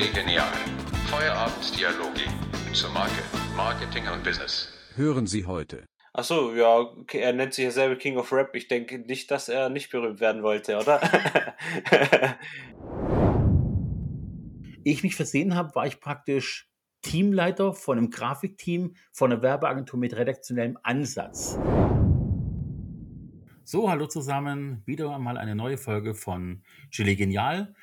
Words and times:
Chili 0.00 0.12
Genial. 0.14 0.48
Feierabenddialoge 1.10 2.22
zur 2.72 2.88
Marke, 2.90 3.22
Marketing 3.54 4.04
und 4.08 4.24
Business. 4.24 4.72
Hören 4.94 5.26
Sie 5.26 5.44
heute. 5.44 5.84
Achso, 6.14 6.54
ja, 6.54 6.86
er 7.12 7.34
nennt 7.34 7.52
sich 7.52 7.66
ja 7.66 7.70
selber 7.70 7.96
King 7.96 8.16
of 8.16 8.32
Rap. 8.32 8.54
Ich 8.54 8.66
denke 8.66 9.00
nicht, 9.00 9.30
dass 9.30 9.50
er 9.50 9.68
nicht 9.68 9.90
berühmt 9.90 10.20
werden 10.20 10.42
wollte, 10.42 10.78
oder? 10.78 11.02
ich 14.84 15.02
mich 15.02 15.16
versehen 15.16 15.54
habe, 15.54 15.74
war 15.74 15.86
ich 15.86 16.00
praktisch 16.00 16.70
Teamleiter 17.02 17.74
von 17.74 17.98
einem 17.98 18.08
Grafikteam 18.08 18.94
von 19.12 19.30
einer 19.30 19.42
Werbeagentur 19.42 20.00
mit 20.00 20.16
redaktionellem 20.16 20.78
Ansatz. 20.82 21.58
So, 23.64 23.90
hallo 23.90 24.06
zusammen, 24.06 24.82
wieder 24.86 25.14
einmal 25.14 25.36
eine 25.36 25.54
neue 25.54 25.76
Folge 25.76 26.14
von 26.14 26.62
Chili 26.90 27.16
Genial. 27.16 27.74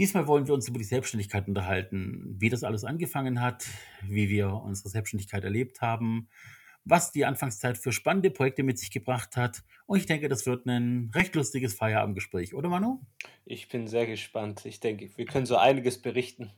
Diesmal 0.00 0.26
wollen 0.26 0.46
wir 0.46 0.54
uns 0.54 0.66
über 0.66 0.78
die 0.78 0.84
Selbstständigkeit 0.84 1.46
unterhalten, 1.46 2.34
wie 2.38 2.48
das 2.48 2.64
alles 2.64 2.84
angefangen 2.84 3.42
hat, 3.42 3.66
wie 4.00 4.30
wir 4.30 4.50
unsere 4.50 4.88
Selbstständigkeit 4.88 5.44
erlebt 5.44 5.82
haben, 5.82 6.30
was 6.86 7.12
die 7.12 7.26
Anfangszeit 7.26 7.76
für 7.76 7.92
spannende 7.92 8.30
Projekte 8.30 8.62
mit 8.62 8.78
sich 8.78 8.90
gebracht 8.90 9.36
hat. 9.36 9.62
Und 9.84 9.98
ich 9.98 10.06
denke, 10.06 10.30
das 10.30 10.46
wird 10.46 10.64
ein 10.64 11.10
recht 11.14 11.34
lustiges 11.34 11.74
Feierabendgespräch, 11.74 12.54
oder 12.54 12.70
Manu? 12.70 13.02
Ich 13.44 13.68
bin 13.68 13.88
sehr 13.88 14.06
gespannt. 14.06 14.64
Ich 14.64 14.80
denke, 14.80 15.10
wir 15.18 15.26
können 15.26 15.44
so 15.44 15.58
einiges 15.58 16.00
berichten. 16.00 16.50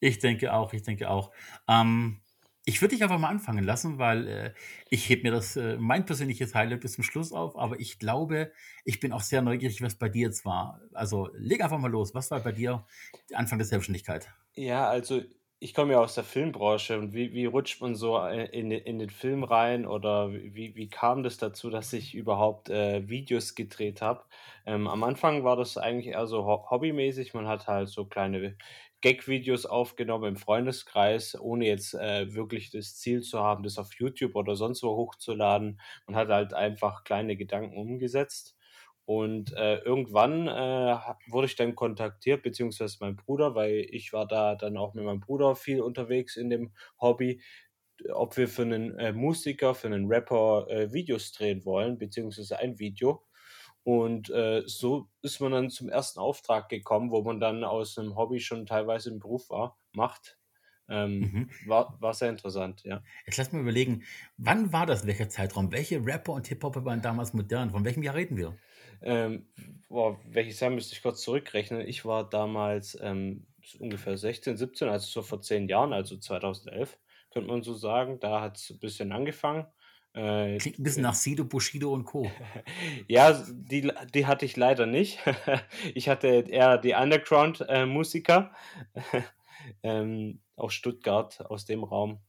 Ich 0.00 0.18
denke 0.20 0.54
auch, 0.54 0.72
ich 0.72 0.82
denke 0.82 1.10
auch. 1.10 1.32
Ähm, 1.68 2.22
ich 2.66 2.80
würde 2.80 2.94
dich 2.94 3.02
einfach 3.02 3.18
mal 3.18 3.28
anfangen 3.28 3.64
lassen, 3.64 3.98
weil 3.98 4.26
äh, 4.28 4.54
ich 4.90 5.08
hebe 5.08 5.22
mir 5.24 5.32
das, 5.32 5.56
äh, 5.56 5.76
mein 5.76 6.06
persönliches 6.06 6.54
Highlight 6.54 6.80
bis 6.80 6.94
zum 6.94 7.04
Schluss 7.04 7.32
auf, 7.32 7.56
aber 7.58 7.78
ich 7.80 7.98
glaube, 7.98 8.52
ich 8.84 9.00
bin 9.00 9.12
auch 9.12 9.20
sehr 9.20 9.42
neugierig, 9.42 9.82
was 9.82 9.96
bei 9.96 10.08
dir 10.08 10.28
jetzt 10.28 10.44
war. 10.44 10.80
Also 10.92 11.30
leg 11.34 11.62
einfach 11.62 11.78
mal 11.78 11.90
los. 11.90 12.14
Was 12.14 12.30
war 12.30 12.40
bei 12.40 12.52
dir 12.52 12.86
Anfang 13.32 13.58
der 13.58 13.66
Selbstständigkeit? 13.66 14.28
Ja, 14.56 14.88
also 14.88 15.22
ich 15.58 15.74
komme 15.74 15.92
ja 15.94 16.00
aus 16.00 16.14
der 16.14 16.24
Filmbranche 16.24 16.98
und 16.98 17.12
wie, 17.14 17.32
wie 17.32 17.46
rutscht 17.46 17.80
man 17.80 17.94
so 17.96 18.18
äh, 18.18 18.46
in, 18.46 18.70
in 18.70 18.98
den 18.98 19.10
Film 19.10 19.42
rein 19.44 19.86
oder 19.86 20.32
wie, 20.32 20.74
wie 20.76 20.88
kam 20.88 21.22
das 21.22 21.38
dazu, 21.38 21.70
dass 21.70 21.92
ich 21.92 22.14
überhaupt 22.14 22.68
äh, 22.68 23.08
Videos 23.08 23.54
gedreht 23.54 24.02
habe? 24.02 24.24
Ähm, 24.66 24.86
am 24.86 25.02
Anfang 25.02 25.42
war 25.42 25.56
das 25.56 25.76
eigentlich 25.78 26.08
eher 26.08 26.26
so 26.26 26.44
hobbymäßig. 26.46 27.34
Man 27.34 27.48
hat 27.48 27.66
halt 27.66 27.88
so 27.88 28.04
kleine 28.04 28.56
Gag-Videos 29.04 29.66
aufgenommen 29.66 30.30
im 30.30 30.36
Freundeskreis, 30.36 31.38
ohne 31.38 31.66
jetzt 31.66 31.92
äh, 31.92 32.32
wirklich 32.32 32.70
das 32.70 32.96
Ziel 32.96 33.20
zu 33.20 33.38
haben, 33.38 33.62
das 33.62 33.76
auf 33.76 33.92
YouTube 33.92 34.34
oder 34.34 34.56
sonst 34.56 34.82
wo 34.82 34.96
hochzuladen. 34.96 35.78
Man 36.06 36.16
hat 36.16 36.28
halt 36.28 36.54
einfach 36.54 37.04
kleine 37.04 37.36
Gedanken 37.36 37.76
umgesetzt. 37.76 38.56
Und 39.04 39.52
äh, 39.52 39.76
irgendwann 39.80 40.48
äh, 40.48 40.96
wurde 41.28 41.48
ich 41.48 41.54
dann 41.54 41.74
kontaktiert, 41.74 42.42
beziehungsweise 42.42 42.96
mein 43.00 43.16
Bruder, 43.16 43.54
weil 43.54 43.86
ich 43.90 44.14
war 44.14 44.26
da 44.26 44.54
dann 44.54 44.78
auch 44.78 44.94
mit 44.94 45.04
meinem 45.04 45.20
Bruder 45.20 45.54
viel 45.54 45.82
unterwegs 45.82 46.36
in 46.36 46.48
dem 46.48 46.72
Hobby, 46.98 47.42
ob 48.10 48.38
wir 48.38 48.48
für 48.48 48.62
einen 48.62 48.98
äh, 48.98 49.12
Musiker, 49.12 49.74
für 49.74 49.88
einen 49.88 50.06
Rapper 50.06 50.66
äh, 50.70 50.90
Videos 50.94 51.32
drehen 51.32 51.66
wollen, 51.66 51.98
beziehungsweise 51.98 52.58
ein 52.58 52.78
Video. 52.78 53.22
Und 53.84 54.30
äh, 54.30 54.62
so 54.64 55.08
ist 55.20 55.40
man 55.40 55.52
dann 55.52 55.70
zum 55.70 55.90
ersten 55.90 56.18
Auftrag 56.18 56.70
gekommen, 56.70 57.10
wo 57.10 57.22
man 57.22 57.38
dann 57.38 57.64
aus 57.64 57.98
einem 57.98 58.16
Hobby 58.16 58.40
schon 58.40 58.64
teilweise 58.64 59.10
im 59.10 59.20
Beruf 59.20 59.50
war, 59.50 59.78
macht. 59.92 60.38
Ähm, 60.88 61.20
mhm. 61.20 61.50
war, 61.66 61.96
war 62.00 62.12
sehr 62.12 62.30
interessant, 62.30 62.82
ja. 62.84 63.02
Jetzt 63.26 63.38
lass 63.38 63.52
mal 63.52 63.60
überlegen, 63.60 64.02
wann 64.36 64.72
war 64.72 64.86
das, 64.86 65.06
welcher 65.06 65.28
Zeitraum? 65.28 65.72
Welche 65.72 66.04
Rapper 66.04 66.32
und 66.32 66.46
Hip-Hopper 66.46 66.84
waren 66.84 67.00
damals 67.00 67.32
modern? 67.32 67.70
Von 67.70 67.84
welchem 67.84 68.02
Jahr 68.02 68.14
reden 68.14 68.36
wir? 68.36 68.56
Ähm, 69.02 69.46
boah, 69.88 70.18
welches 70.26 70.60
Jahr 70.60 70.70
müsste 70.70 70.94
ich 70.94 71.02
kurz 71.02 71.22
zurückrechnen? 71.22 71.86
Ich 71.86 72.04
war 72.04 72.28
damals 72.28 72.98
ähm, 73.00 73.46
ungefähr 73.78 74.16
16, 74.16 74.56
17, 74.56 74.88
also 74.88 75.06
so 75.06 75.22
vor 75.22 75.40
zehn 75.40 75.68
Jahren, 75.68 75.92
also 75.92 76.16
2011, 76.16 76.98
könnte 77.32 77.50
man 77.50 77.62
so 77.62 77.74
sagen. 77.74 78.18
Da 78.20 78.40
hat 78.40 78.56
es 78.56 78.70
ein 78.70 78.78
bisschen 78.78 79.12
angefangen. 79.12 79.66
Äh, 80.14 80.58
Klingt 80.58 80.78
ein 80.78 80.82
bisschen 80.84 81.02
nach 81.02 81.14
Sido, 81.14 81.44
Bushido 81.44 81.92
und 81.92 82.04
Co. 82.04 82.30
ja, 83.08 83.32
die, 83.50 83.90
die 84.14 84.26
hatte 84.26 84.44
ich 84.46 84.56
leider 84.56 84.86
nicht. 84.86 85.18
ich 85.94 86.08
hatte 86.08 86.28
eher 86.28 86.78
die 86.78 86.94
Underground-Musiker 86.94 88.52
äh, 88.94 89.00
ähm, 89.82 90.40
aus 90.56 90.74
Stuttgart, 90.74 91.44
aus 91.50 91.64
dem 91.64 91.82
Raum. 91.84 92.20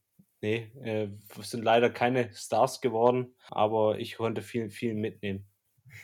Nee, 0.41 0.71
äh, 0.83 1.09
sind 1.41 1.63
leider 1.63 1.89
keine 1.89 2.33
Stars 2.33 2.81
geworden, 2.81 3.35
aber 3.49 3.99
ich 3.99 4.15
konnte 4.17 4.41
viel, 4.41 4.69
viel 4.69 4.93
mitnehmen. 4.93 5.47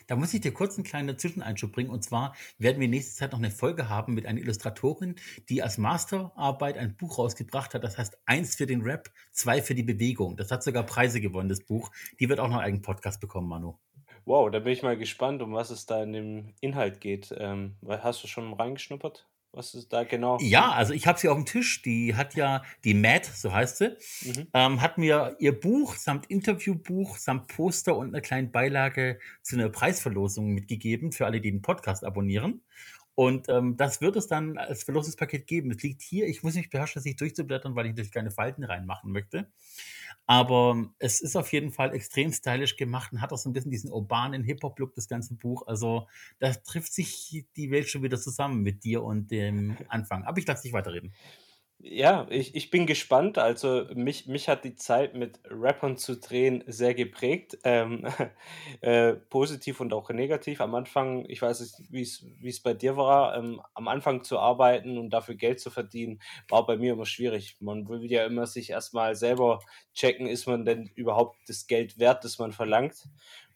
Da 0.08 0.16
muss 0.16 0.34
ich 0.34 0.42
dir 0.42 0.54
kurz 0.54 0.76
einen 0.76 0.84
kleinen 0.84 1.18
Zwischeneinschub 1.18 1.72
bringen. 1.72 1.90
Und 1.90 2.04
zwar 2.04 2.36
werden 2.58 2.80
wir 2.80 2.88
nächste 2.88 3.16
Zeit 3.16 3.32
noch 3.32 3.40
eine 3.40 3.52
Folge 3.52 3.90
haben 3.90 4.14
mit 4.14 4.26
einer 4.26 4.40
Illustratorin, 4.40 5.16
die 5.50 5.64
als 5.64 5.78
Masterarbeit 5.78 6.78
ein 6.78 6.96
Buch 6.96 7.18
rausgebracht 7.18 7.74
hat. 7.74 7.84
Das 7.84 7.98
heißt, 7.98 8.18
eins 8.26 8.56
für 8.56 8.66
den 8.66 8.82
Rap, 8.82 9.12
zwei 9.32 9.62
für 9.62 9.76
die 9.76 9.84
Bewegung. 9.84 10.38
Das 10.38 10.52
hat 10.52 10.64
sogar 10.64 10.84
Preise 10.84 11.22
gewonnen, 11.22 11.50
das 11.50 11.62
Buch. 11.62 11.92
Die 12.20 12.30
wird 12.30 12.40
auch 12.40 12.48
noch 12.48 12.56
einen 12.56 12.66
eigenen 12.66 12.82
Podcast 12.82 13.22
bekommen, 13.22 13.48
Manu. 13.48 13.78
Wow, 14.26 14.52
da 14.52 14.60
bin 14.60 14.74
ich 14.74 14.84
mal 14.84 14.98
gespannt, 14.98 15.42
um 15.42 15.54
was 15.54 15.72
es 15.72 15.88
da 15.88 16.04
in 16.04 16.14
dem 16.14 16.54
Inhalt 16.62 17.02
geht. 17.02 17.34
Ähm, 17.38 17.76
hast 17.88 18.24
du 18.24 18.28
schon 18.28 18.54
reingeschnuppert? 18.54 19.28
Was 19.54 19.74
ist 19.74 19.92
da 19.92 20.06
genau? 20.06 20.38
Ja, 20.40 20.72
also 20.72 20.94
ich 20.94 21.08
habe 21.08 21.20
sie 21.20 21.28
auf 21.28 21.36
dem 21.36 21.46
Tisch. 21.46 21.82
Die 21.82 22.16
hat 22.16 22.36
ja, 22.36 22.64
die 22.86 22.94
Matt, 22.94 23.26
so 23.26 23.52
heißt 23.52 23.78
sie, 23.78 23.98
mhm. 24.22 24.48
ähm, 24.54 24.82
hat 24.82 24.98
mir 24.98 25.36
ihr 25.40 25.60
Buch 25.60 25.96
samt 25.96 26.28
Interviewbuch, 26.28 27.18
samt 27.18 27.48
Poster 27.48 27.98
und 27.98 28.08
einer 28.08 28.22
kleinen 28.22 28.52
Beilage 28.52 29.20
zu 29.42 29.58
einer 29.58 29.68
Preisverlosung 29.70 30.54
mitgegeben 30.54 31.12
für 31.12 31.26
alle, 31.26 31.42
die 31.42 31.52
den 31.52 31.62
Podcast 31.62 32.06
abonnieren. 32.06 32.62
Und 33.22 33.50
ähm, 33.50 33.78
das 33.78 34.02
wird 34.02 34.16
es 34.16 34.26
dann 34.26 34.58
als 34.58 34.82
Verlosungspaket 34.82 35.46
geben. 35.46 35.70
Es 35.70 35.84
liegt 35.84 36.02
hier, 36.02 36.26
ich 36.26 36.42
muss 36.42 36.56
mich 36.56 36.72
beherrschen, 36.72 36.96
das 36.96 37.06
nicht 37.06 37.22
durchzublättern, 37.22 37.76
weil 37.76 37.86
ich 37.86 37.92
natürlich 37.92 38.12
keine 38.12 38.32
Falten 38.32 38.64
reinmachen 38.64 39.12
möchte. 39.12 39.48
Aber 40.26 40.90
es 40.98 41.22
ist 41.22 41.36
auf 41.36 41.54
jeden 41.54 41.72
Fall 41.72 41.94
extrem 41.94 42.34
stylisch 42.34 42.78
gemacht 42.78 43.14
und 43.14 43.22
hat 43.22 43.32
auch 43.32 43.38
so 43.38 43.48
ein 43.48 43.54
bisschen 43.54 43.70
diesen 43.70 43.92
urbanen 43.92 44.44
Hip-Hop-Look, 44.44 44.96
das 44.96 45.08
ganze 45.08 45.36
Buch. 45.36 45.68
Also 45.68 46.08
da 46.40 46.52
trifft 46.52 46.94
sich 46.94 47.46
die 47.56 47.70
Welt 47.70 47.90
schon 47.90 48.02
wieder 48.02 48.20
zusammen 48.20 48.64
mit 48.64 48.84
dir 48.84 49.04
und 49.04 49.30
dem 49.30 49.78
Anfang. 49.88 50.24
Aber 50.24 50.40
ich 50.40 50.48
lasse 50.48 50.64
dich 50.64 50.74
weiterreden. 50.74 51.14
Ja, 51.84 52.28
ich, 52.30 52.54
ich 52.54 52.70
bin 52.70 52.86
gespannt. 52.86 53.38
Also 53.40 53.86
mich, 53.96 54.28
mich 54.28 54.48
hat 54.50 54.64
die 54.66 54.76
Zeit 54.76 55.16
mit 55.16 55.40
Rappern 55.50 55.98
zu 55.98 56.16
drehen 56.18 56.64
sehr 56.68 56.94
geprägt. 56.94 57.58
Ähm, 57.64 58.06
äh, 58.82 59.14
positiv 59.14 59.80
und 59.80 59.92
auch 59.94 60.10
negativ. 60.12 60.62
Am 60.62 60.76
Anfang, 60.76 61.26
ich 61.28 61.42
weiß 61.42 61.60
nicht, 61.62 61.92
wie 61.92 62.48
es 62.50 62.62
bei 62.62 62.74
dir 62.76 62.98
war, 62.98 63.36
ähm, 63.36 63.62
am 63.74 63.88
Anfang 63.88 64.24
zu 64.24 64.38
arbeiten 64.38 64.98
und 65.00 65.10
dafür 65.10 65.34
Geld 65.36 65.60
zu 65.60 65.72
verdienen, 65.72 66.22
war 66.50 66.66
bei 66.68 66.78
mir 66.78 66.94
immer 66.94 67.06
schwierig. 67.08 67.58
Man 67.62 67.88
will 67.90 68.12
ja 68.12 68.26
immer 68.26 68.46
sich 68.46 68.70
erstmal 68.70 69.16
selber 69.16 69.60
checken, 69.96 70.28
ist 70.28 70.46
man 70.48 70.66
denn 70.66 70.86
überhaupt 70.96 71.38
das 71.48 71.66
Geld 71.66 71.98
wert, 71.98 72.24
das 72.24 72.38
man 72.38 72.52
verlangt. 72.52 73.08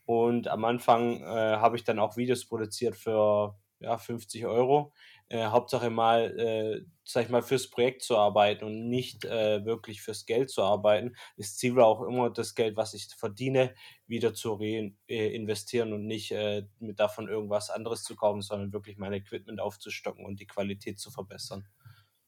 Und 0.05 0.47
am 0.47 0.65
Anfang 0.65 1.21
äh, 1.21 1.25
habe 1.25 1.75
ich 1.77 1.83
dann 1.83 1.99
auch 1.99 2.17
Videos 2.17 2.45
produziert 2.45 2.95
für 2.95 3.55
ja, 3.79 3.97
50 3.97 4.45
Euro 4.45 4.93
äh, 5.29 5.45
Hauptsache 5.45 5.89
mal, 5.89 6.37
äh, 6.39 6.85
sag 7.03 7.25
ich 7.25 7.29
mal, 7.29 7.41
fürs 7.41 7.69
Projekt 7.69 8.03
zu 8.03 8.17
arbeiten 8.17 8.65
und 8.65 8.89
nicht 8.89 9.25
äh, 9.25 9.65
wirklich 9.65 10.01
fürs 10.01 10.25
Geld 10.25 10.49
zu 10.49 10.63
arbeiten. 10.63 11.15
Das 11.37 11.55
Ziel 11.57 11.75
war 11.75 11.85
auch 11.85 12.03
immer, 12.03 12.29
das 12.29 12.55
Geld, 12.55 12.77
was 12.77 12.93
ich 12.93 13.07
verdiene, 13.15 13.73
wieder 14.07 14.33
zu 14.33 14.53
reinvestieren 14.53 15.93
und 15.93 16.05
nicht 16.05 16.31
äh, 16.31 16.63
mit 16.79 16.99
davon 16.99 17.27
irgendwas 17.27 17.69
anderes 17.69 18.03
zu 18.03 18.15
kaufen, 18.15 18.41
sondern 18.41 18.73
wirklich 18.73 18.97
mein 18.97 19.13
Equipment 19.13 19.59
aufzustocken 19.59 20.25
und 20.25 20.39
die 20.39 20.47
Qualität 20.47 20.99
zu 20.99 21.11
verbessern. 21.11 21.67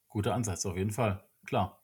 Guter 0.08 0.34
Ansatz, 0.34 0.66
auf 0.66 0.78
jeden 0.78 0.92
Fall, 0.92 1.24
klar. 1.46 1.84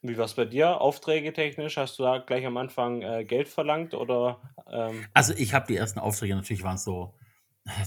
Wie 0.00 0.16
war 0.16 0.26
es 0.26 0.34
bei 0.34 0.44
dir? 0.44 0.80
Aufträge 0.80 1.32
technisch? 1.32 1.76
Hast 1.76 1.98
du 1.98 2.04
da 2.04 2.18
gleich 2.18 2.46
am 2.46 2.56
Anfang 2.56 3.02
äh, 3.02 3.24
Geld 3.24 3.48
verlangt 3.48 3.94
oder? 3.94 4.40
Ähm 4.70 5.06
also 5.12 5.34
ich 5.34 5.54
habe 5.54 5.66
die 5.66 5.76
ersten 5.76 5.98
Aufträge 5.98 6.36
natürlich 6.36 6.62
waren 6.62 6.78
so 6.78 7.14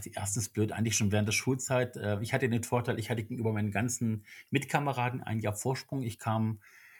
die 0.05 0.11
erste 0.11 0.39
ist 0.39 0.49
blöd, 0.49 0.71
eigentlich 0.71 0.95
schon 0.95 1.11
während 1.11 1.27
der 1.27 1.33
Schulzeit. 1.33 1.97
Äh, 1.97 2.19
ich 2.21 2.33
hatte 2.33 2.49
den 2.49 2.63
Vorteil, 2.63 2.99
ich 2.99 3.09
hatte 3.09 3.23
gegenüber 3.23 3.51
meinen 3.53 3.71
ganzen 3.71 4.25
Mitkameraden 4.49 5.21
ein 5.21 5.39
Jahr 5.39 5.53
Vorsprung. 5.53 6.03
Ich 6.03 6.19
kam 6.19 6.59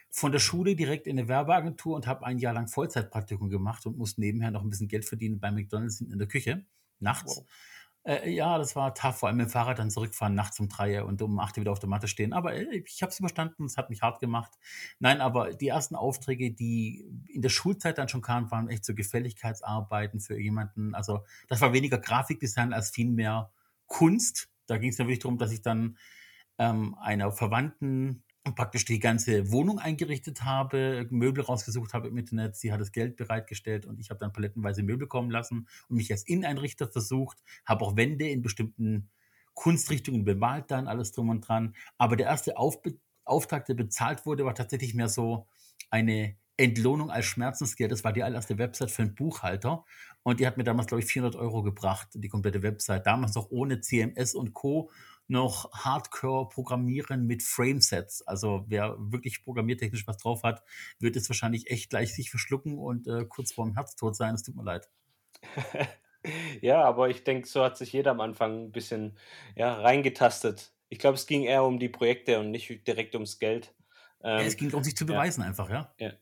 von 0.10 0.32
der 0.32 0.40
Schule 0.40 0.76
direkt 0.76 1.08
in 1.08 1.18
eine 1.18 1.28
Werbeagentur 1.28 1.96
und 1.96 2.06
habe 2.06 2.26
ein 2.26 2.38
Jahr 2.38 2.54
lang 2.54 2.68
Vollzeitpraktikum 2.68 3.50
gemacht 3.50 3.86
und 3.86 3.98
musste 3.98 4.22
nebenher 4.22 4.52
noch 4.52 4.62
ein 4.62 4.70
bisschen 4.70 4.90
Geld 4.90 5.06
verdienen 5.06 5.40
bei 5.40 5.52
McDonalds 5.52 6.02
in 6.02 6.18
der 6.18 6.28
Küche 6.28 6.66
nachts. 7.00 7.38
Wow. 7.38 7.46
Äh, 8.04 8.32
ja, 8.32 8.58
das 8.58 8.76
war 8.76 8.96
tough, 8.96 9.18
vor 9.18 9.30
allem 9.30 9.38
mit 9.38 9.48
dem 9.48 9.52
Fahrrad 9.52 9.78
dann 9.78 9.92
zurückfahren, 9.92 10.34
nachts 10.34 10.60
um 10.60 10.68
drei 10.70 11.04
und 11.04 11.22
um 11.22 11.40
acht 11.40 11.56
wieder 11.58 11.72
auf 11.72 11.80
der 11.80 11.90
Matte 11.90 12.08
stehen. 12.08 12.34
Aber 12.34 12.56
äh, 12.56 12.78
ich 12.78 13.02
habe 13.04 13.12
es 13.12 13.20
überstanden, 13.20 13.66
es 13.66 13.78
hat 13.78 13.90
mich 13.92 14.02
hart 14.02 14.20
gemacht. 14.20 14.52
Nein, 15.00 15.22
aber 15.22 15.54
die 15.54 15.68
ersten 15.68 15.96
Aufträge, 15.96 16.52
die 16.52 17.06
in 17.28 17.42
der 17.44 17.50
Schulzeit 17.50 18.00
dann 18.00 18.10
schon 18.10 18.22
kamen, 18.22 18.50
waren 18.50 18.70
echt 18.70 18.86
so 18.86 18.96
Gefälligkeitsarbeiten 18.96 20.20
für 20.20 20.40
jemanden. 20.40 20.96
Also 20.96 21.24
das 21.48 21.62
war 21.62 21.74
weniger 21.74 22.00
Grafikdesign 22.00 22.74
als 22.74 22.90
vielmehr 22.90 23.52
Kunst. 23.86 24.50
Da 24.66 24.78
ging 24.78 24.90
es 24.90 24.98
ja 24.98 25.06
wirklich 25.06 25.20
darum, 25.20 25.38
dass 25.38 25.52
ich 25.52 25.62
dann 25.62 25.98
ähm, 26.58 26.96
einer 27.00 27.32
Verwandten 27.32 28.24
praktisch 28.56 28.86
die 28.86 29.00
ganze 29.00 29.52
Wohnung 29.52 29.80
eingerichtet 29.80 30.44
habe, 30.44 31.08
Möbel 31.10 31.44
rausgesucht 31.44 31.94
habe 31.94 32.08
im 32.08 32.18
Internet. 32.18 32.56
Sie 32.56 32.74
hat 32.74 32.82
das 32.82 32.92
Geld 32.92 33.16
bereitgestellt 33.16 33.86
und 33.86 34.00
ich 34.00 34.10
habe 34.10 34.20
dann 34.20 34.34
palettenweise 34.34 34.84
Möbel 34.84 35.08
kommen 35.08 35.30
lassen 35.30 35.68
und 35.90 35.98
mich 35.98 36.12
als 36.12 36.24
Inneneinrichter 36.24 36.88
versucht, 36.88 37.38
habe 37.66 37.86
auch 37.86 37.96
Wände 37.96 38.28
in 38.28 38.42
bestimmten 38.42 39.10
Kunstrichtungen 39.54 40.24
bemalt 40.24 40.72
dann, 40.72 40.88
alles 40.88 41.12
drum 41.12 41.30
und 41.30 41.48
dran. 41.48 41.76
Aber 41.98 42.16
der 42.16 42.28
erste 42.28 42.58
Aufbe 42.58 42.98
Auftrag, 43.24 43.66
der 43.66 43.76
bezahlt 43.76 44.26
wurde, 44.26 44.46
war 44.46 44.56
tatsächlich 44.56 44.96
mehr 44.96 45.08
so 45.08 45.48
eine 45.90 46.36
Entlohnung 46.58 47.10
als 47.10 47.26
Schmerzensgeld. 47.26 47.92
Das 47.92 48.04
war 48.04 48.14
die 48.14 48.24
allererste 48.24 48.58
Website 48.58 48.92
für 48.92 49.04
einen 49.04 49.16
Buchhalter. 49.16 49.86
Und 50.24 50.40
die 50.40 50.48
hat 50.48 50.58
mir 50.58 50.64
damals, 50.64 50.88
glaube 50.88 51.04
ich, 51.04 51.12
400 51.12 51.40
Euro 51.40 51.64
gebracht, 51.64 52.10
die 52.14 52.30
komplette 52.30 52.62
Website. 52.62 53.06
Damals 53.06 53.36
noch 53.36 53.50
ohne 53.50 53.82
CMS 53.82 54.36
und 54.36 54.54
Co 54.54 54.92
noch 55.28 55.72
Hardcore 55.74 56.50
programmieren 56.50 57.26
mit 57.28 57.44
Framesets. 57.44 58.22
Also 58.28 58.66
wer 58.68 58.96
wirklich 59.00 59.44
programmiertechnisch 59.44 60.08
was 60.08 60.18
drauf 60.18 60.44
hat, 60.44 60.64
wird 61.00 61.16
es 61.16 61.30
wahrscheinlich 61.30 61.70
echt 61.72 61.90
gleich 61.90 62.14
sich 62.14 62.30
verschlucken 62.30 62.78
und 62.78 63.08
äh, 63.08 63.26
kurz 63.26 63.52
vorm 63.54 63.74
Herztod 63.74 64.16
sein. 64.16 64.36
Es 64.36 64.44
tut 64.44 64.56
mir 64.56 64.64
leid. 64.64 64.90
Ja, 66.62 66.84
aber 66.84 67.10
ich 67.10 67.24
denke, 67.24 67.48
so 67.48 67.64
hat 67.64 67.78
sich 67.78 67.94
jeder 67.94 68.12
am 68.12 68.22
Anfang 68.22 68.66
ein 68.66 68.72
bisschen, 68.72 69.18
ja, 69.56 69.74
reingetastet. 69.74 70.74
Ich 70.90 71.00
glaube, 71.00 71.16
es 71.16 71.26
ging 71.26 71.44
eher 71.44 71.64
um 71.64 71.80
die 71.80 71.90
Projekte 71.90 72.40
und 72.40 72.52
nicht 72.52 72.88
direkt 72.88 73.16
ums 73.16 73.40
Geld. 73.40 73.74
Ja, 74.36 74.46
es 74.46 74.56
Ähm, 74.56 74.58
ging 74.58 74.70
darum, 74.70 74.84
sich 74.84 74.96
zu 74.98 75.06
ja, 75.06 75.06
beweisen 75.06 75.42
einfach, 75.44 75.70
ja. 75.70 75.96
ja. 76.00 76.14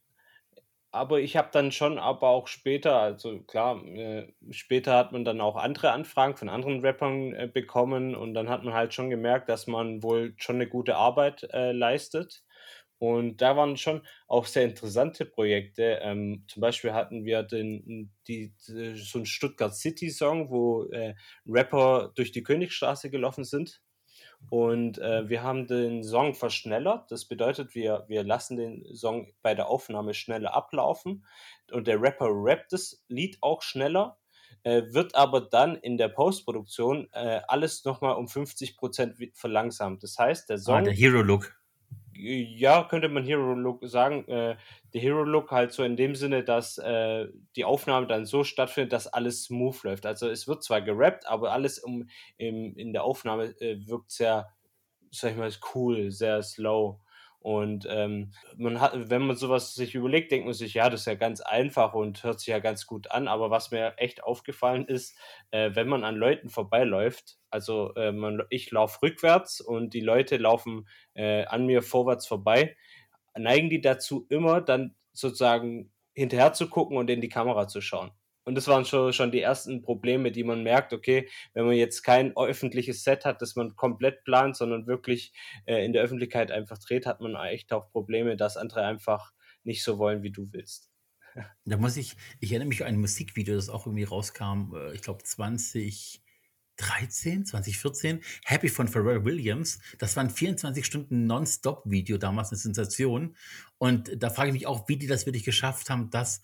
Aber 0.93 1.19
ich 1.19 1.37
habe 1.37 1.49
dann 1.51 1.71
schon 1.71 1.99
aber 1.99 2.29
auch 2.29 2.47
später 2.47 2.99
also 2.99 3.41
klar, 3.43 3.83
äh, 3.85 4.33
später 4.49 4.95
hat 4.97 5.11
man 5.11 5.23
dann 5.23 5.39
auch 5.39 5.55
andere 5.55 5.91
Anfragen 5.91 6.35
von 6.35 6.49
anderen 6.49 6.81
Rappern, 6.83 7.33
äh, 7.35 7.47
bekommen 7.47 8.15
und 8.15 8.33
dann 8.33 8.49
hat 8.49 8.63
man 8.63 8.73
halt 8.73 8.93
schon 8.95 9.11
gemerkt, 9.11 9.49
dass 9.49 9.67
man 9.67 10.01
wohl 10.01 10.33
schon 10.37 10.55
eine 10.55 10.67
gute 10.67 10.95
Arbeit, 10.95 11.43
äh, 11.53 11.71
leistet. 11.73 12.41
Und 12.97 13.37
da 13.41 13.55
waren 13.55 13.77
schon 13.77 14.01
auch 14.27 14.45
sehr 14.45 14.63
interessante 14.65 15.25
Projekte. 15.25 15.99
Ähm, 16.01 16.45
zum 16.49 16.61
Beispiel 16.61 16.91
hatten 16.93 17.23
wir 17.23 17.43
den 17.43 18.11
die 18.27 18.53
so 18.57 19.19
'n 19.19 19.25
Stuttgart 19.25 19.73
City 19.75 20.09
Song, 20.09 20.49
wo, 20.49 20.85
äh, 20.91 21.13
Rapper 21.47 22.11
durch 22.15 22.31
die 22.31 22.43
Königstraße 22.43 23.09
gelaufen 23.11 23.43
sind. 23.45 23.79
Und, 24.49 24.97
äh, 24.97 25.29
wir 25.29 25.43
haben 25.43 25.67
den 25.67 26.03
Song 26.03 26.33
verschnellert. 26.33 27.11
Das 27.11 27.25
bedeutet, 27.25 27.75
wir 27.75 28.05
wir 28.07 28.23
lassen 28.23 28.57
den 28.57 28.95
Song 28.95 29.31
bei 29.41 29.53
der 29.53 29.67
Aufnahme 29.67 30.13
schneller 30.13 30.53
ablaufen 30.53 31.25
und 31.71 31.87
der 31.87 32.01
Rapper 32.01 32.27
rappt 32.29 32.73
das 32.73 33.03
Lied 33.07 33.37
auch 33.41 33.61
schneller, 33.61 34.17
äh, 34.63 34.83
wird 34.91 35.15
aber 35.15 35.41
dann 35.41 35.75
in 35.75 35.97
der 35.97 36.09
Postproduktion, 36.09 37.09
äh, 37.13 37.41
alles 37.47 37.85
noch 37.85 38.01
mal 38.01 38.13
um 38.13 38.27
50 38.27 38.77
wi 38.81 39.31
verlangsamt. 39.35 40.03
Das 40.03 40.17
heißt, 40.17 40.49
der 40.49 40.57
Ah, 40.67 40.81
der 40.81 40.93
Song 40.93 40.93
Hero 40.93 41.21
Look. 41.21 41.58
Ja, 42.21 42.83
könnte 42.83 43.09
man 43.09 43.23
Hero 43.23 43.53
Look 43.53 43.79
sagen. 43.87 44.27
Äh, 44.27 44.57
der 44.93 45.01
Hero 45.01 45.23
Look 45.23 45.51
halt 45.51 45.71
so 45.71 45.83
in 45.83 45.95
dem 45.97 46.15
Sinne, 46.15 46.43
dass, 46.43 46.77
äh, 46.77 47.27
die 47.55 47.65
Aufnahme 47.65 48.07
dann 48.07 48.25
so 48.25 48.43
stattfindet, 48.43 48.93
dass 48.93 49.07
alles 49.07 49.43
smooth 49.45 49.83
läuft. 49.83 50.05
Also, 50.05 50.29
es 50.29 50.47
wird 50.47 50.63
zwar 50.63 50.81
gerappt, 50.81 51.27
aber 51.27 51.51
alles 51.51 51.79
um 51.79 52.09
im 52.37 52.75
in 52.77 52.93
der 52.93 53.03
Aufnahme, 53.03 53.45
äh, 53.61 53.85
wirkt 53.87 54.11
sehr, 54.11 54.49
sage 55.11 55.33
ich 55.33 55.39
mal, 55.39 55.51
cool, 55.75 56.11
sehr 56.11 56.43
slow. 56.43 56.99
Und, 57.41 57.87
ähm, 57.89 58.31
man 58.57 58.81
hat 58.81 59.09
wenn 59.09 59.21
man 59.25 59.35
so 59.37 59.49
was 59.49 59.73
sich 59.73 59.95
überlegt, 59.95 60.31
denkt 60.31 60.45
man 60.45 60.53
sich: 60.53 60.73
„Ja, 60.73 60.89
das 60.89 61.01
ist 61.01 61.05
ja 61.07 61.15
ganz 61.15 61.39
einfach 61.41 61.93
und 61.93 62.23
hört 62.23 62.39
sich 62.39 62.47
ja 62.49 62.59
ganz 62.59 62.85
gut 62.85 63.11
an.“ 63.11 63.27
Aber 63.29 63.49
was 63.49 63.71
mir 63.71 63.93
echt 63.97 64.23
aufgefallen 64.23 64.85
ist, 64.87 65.17
äh, 65.51 65.71
wenn 65.73 65.87
man 65.87 66.03
an 66.03 66.15
Leuten 66.15 66.49
vorbeiläuft 66.49 67.37
also, 67.51 67.93
äh, 67.95 68.11
man 68.11 68.43
ich 68.51 68.69
laufe 68.71 69.01
rückwärts 69.01 69.59
und 69.61 69.93
die 69.95 70.01
Leute 70.01 70.37
laufen, 70.37 70.87
äh, 71.15 71.45
an 71.45 71.65
mir 71.65 71.81
vorwärts 71.81 72.27
vorbei, 72.27 72.75
neigen 73.37 73.69
die 73.69 73.81
dazu, 73.81 74.25
immer 74.29 74.61
dann 74.61 74.95
sozusagen 75.13 75.91
hinterher 76.15 76.53
zu 76.53 76.69
gucken 76.69 76.97
und 76.97 77.09
in 77.09 77.21
die 77.21 77.29
Kamera 77.29 77.67
zu 77.67 77.81
schauen. 77.81 78.11
Und 78.49 78.55
das 78.55 78.67
waren 78.67 78.83
scho 78.83 79.11
schon 79.11 79.31
die 79.31 79.41
ersten 79.41 79.83
Probleme, 79.83 80.31
die 80.31 80.43
man 80.43 80.63
merkt, 80.63 80.91
okay, 80.91 81.29
wenn 81.53 81.65
man 81.67 81.75
jetzt 81.75 82.01
kein 82.01 82.35
öffentliches 82.35 83.03
Set 83.03 83.23
hat, 83.25 83.43
das 83.43 83.55
man 83.55 83.75
komplett 83.75 84.23
plant, 84.23 84.55
sondern 84.57 84.87
wirklich, 84.87 85.33
äh, 85.65 85.85
in 85.85 85.93
der 85.93 86.01
Öffentlichkeit 86.03 86.49
einfach 86.51 86.79
dreht, 86.79 87.05
hat 87.05 87.21
man 87.21 87.35
echt 87.35 87.71
auch 87.73 87.91
Probleme, 87.91 88.37
dass 88.37 88.57
andere 88.57 88.83
einfach 88.85 89.33
nicht 89.63 89.83
so 89.83 89.99
wollen, 89.99 90.23
wie 90.23 90.31
du 90.31 90.47
willst. 90.51 90.89
Da 91.67 91.77
muss 91.77 91.97
ich 91.97 92.15
ich 92.39 92.51
erinnere 92.51 92.67
mich 92.69 92.81
an 92.83 92.87
ein 92.95 92.99
Musikvideo, 93.01 93.55
das 93.55 93.69
auch 93.69 93.85
irgendwie 93.85 94.03
rauskam, 94.03 94.73
äh, 94.75 94.93
ich 94.93 95.01
glaube 95.01 95.23
2013, 95.23 97.45
2014, 97.45 98.21
„Happy“ 98.45 98.69
von 98.69 98.87
Pharrell 98.87 99.25
Williams. 99.25 99.79
Das 99.99 100.15
war 100.15 100.23
'n 100.23 100.29
24 100.29 100.85
Stunden 100.85 101.25
Nonstop-Video, 101.27 102.17
damals 102.17 102.51
'ne 102.51 102.57
Sensation. 102.57 103.35
Und 103.77 104.11
da 104.21 104.29
frage 104.29 104.49
ich 104.49 104.53
mich 104.53 104.67
auch, 104.67 104.87
wie 104.87 104.97
die 104.97 105.07
das 105.07 105.25
wirklich 105.25 105.43
geschafft 105.43 105.89
haben, 105.89 106.09
das, 106.09 106.41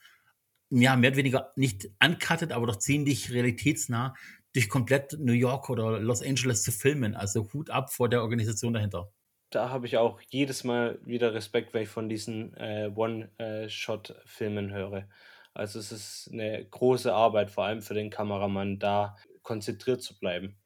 ja, 0.70 0.96
mehr 0.96 1.10
oder 1.12 1.18
weniger 1.18 1.52
nicht 1.56 1.90
uncutted, 2.04 2.52
aber 2.52 2.68
doch 2.68 2.78
ziemlich 2.78 3.32
realitätsnah 3.32 4.16
durch 4.54 4.70
komplett 4.70 5.18
New 5.20 5.34
York 5.34 5.70
oder 5.70 6.00
Los 6.00 6.22
Angeles 6.24 6.64
zu 6.64 6.72
filmen. 6.72 7.16
Also 7.16 7.52
Hut 7.54 7.70
ab 7.70 7.94
vor 7.94 8.10
der 8.10 8.22
Organisation 8.24 8.74
dahinter. 8.74 9.12
Da 9.54 9.70
habe 9.70 9.86
ich 9.86 9.98
auch 9.98 10.22
jedes 10.30 10.64
Mal 10.64 11.00
wieder 11.06 11.34
Respekt, 11.34 11.74
wenn 11.74 11.84
ich 11.84 11.90
von 11.90 12.10
diesen, 12.10 12.54
äh, 12.58 12.92
One 12.96 13.32
äh, 13.38 13.70
Shot-Filmen 13.70 14.74
höre. 14.74 15.08
Also, 15.54 15.80
es 15.80 15.92
ist 15.92 16.30
'ne 16.34 16.66
große 16.70 17.14
Arbeit, 17.14 17.52
vor 17.52 17.64
allem 17.66 17.82
für 17.82 17.94
den 17.94 18.10
Kameramann, 18.10 18.80
da 18.80 19.16
konzentriert 19.44 20.02
zu 20.02 20.18
bleiben. 20.20 20.58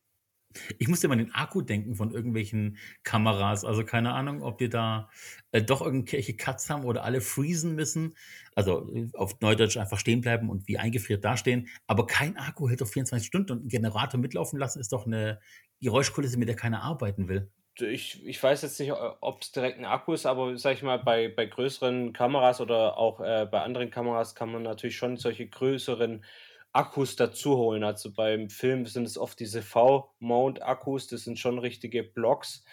Ich 0.79 0.87
musste 0.87 1.07
immer 1.07 1.13
an 1.13 1.19
den 1.19 1.33
Akku 1.33 1.61
denken 1.61 1.93
von 1.95 2.11
irgendwelchen 2.11 2.77
Kameras. 3.03 3.65
Also, 3.65 3.83
keine 3.83 4.13
Ahnung, 4.13 4.41
ob 4.41 4.57
die 4.57 4.69
da, 4.69 5.09
äh, 5.51 5.61
doch 5.61 5.81
irgendwelche 5.81 6.35
Cuts 6.37 6.69
haben 6.69 6.85
oder 6.85 7.03
alle 7.03 7.19
freezen 7.21 7.75
müssen. 7.75 8.15
Also, 8.55 8.89
äh, 8.95 9.09
auf 9.13 9.39
Neudeutsch 9.41 9.77
einfach 9.77 9.99
stehen 9.99 10.21
bleiben 10.21 10.49
und 10.49 10.67
wie 10.67 10.77
eingefriert 10.77 11.25
dastehen. 11.25 11.67
Aber 11.85 12.07
kein 12.07 12.37
Akku 12.37 12.69
hält 12.69 12.81
doch 12.81 12.87
24 12.87 13.27
Stunden 13.27 13.51
und 13.51 13.63
'n 13.65 13.67
Generator 13.67 14.19
mitlaufen 14.19 14.57
lassen 14.57 14.79
ist 14.79 14.93
doch 14.93 15.05
'ne 15.05 15.39
Geräuschkulisse, 15.81 16.37
mit 16.39 16.47
der 16.47 16.55
keiner 16.55 16.81
arbeiten 16.81 17.27
will. 17.27 17.51
Ich 17.77 18.25
ich 18.25 18.41
weiß 18.43 18.61
jetzt 18.63 18.79
nicht, 18.79 18.91
o 18.91 19.15
ob's 19.21 19.51
direkt 19.51 19.77
'n 19.79 19.85
Akku 19.85 20.13
ist, 20.13 20.25
aber 20.25 20.57
sage 20.57 20.75
ich 20.75 20.83
mal, 20.83 20.97
bei 20.99 21.29
bei 21.29 21.45
größeren 21.45 22.11
Kameras 22.13 22.59
oder 22.59 22.97
auch, 22.97 23.21
äh, 23.21 23.47
bei 23.49 23.61
anderen 23.61 23.89
Kameras 23.89 24.35
kann 24.35 24.51
man 24.51 24.63
natürlich 24.63 24.97
schon 24.97 25.15
solche 25.17 25.47
größeren 25.47 26.25
Akkus 26.73 27.15
dazu 27.15 27.57
holen. 27.57 27.83
Also, 27.83 28.13
beim 28.13 28.49
Film 28.49 28.85
sind 28.85 29.05
es 29.05 29.17
oft 29.17 29.39
diese 29.39 29.61
V-Mount-Akkus, 29.63 31.07
das 31.07 31.23
sind 31.23 31.39
schon 31.39 31.59
richtige 31.59 32.03
Blocks, 32.03 32.63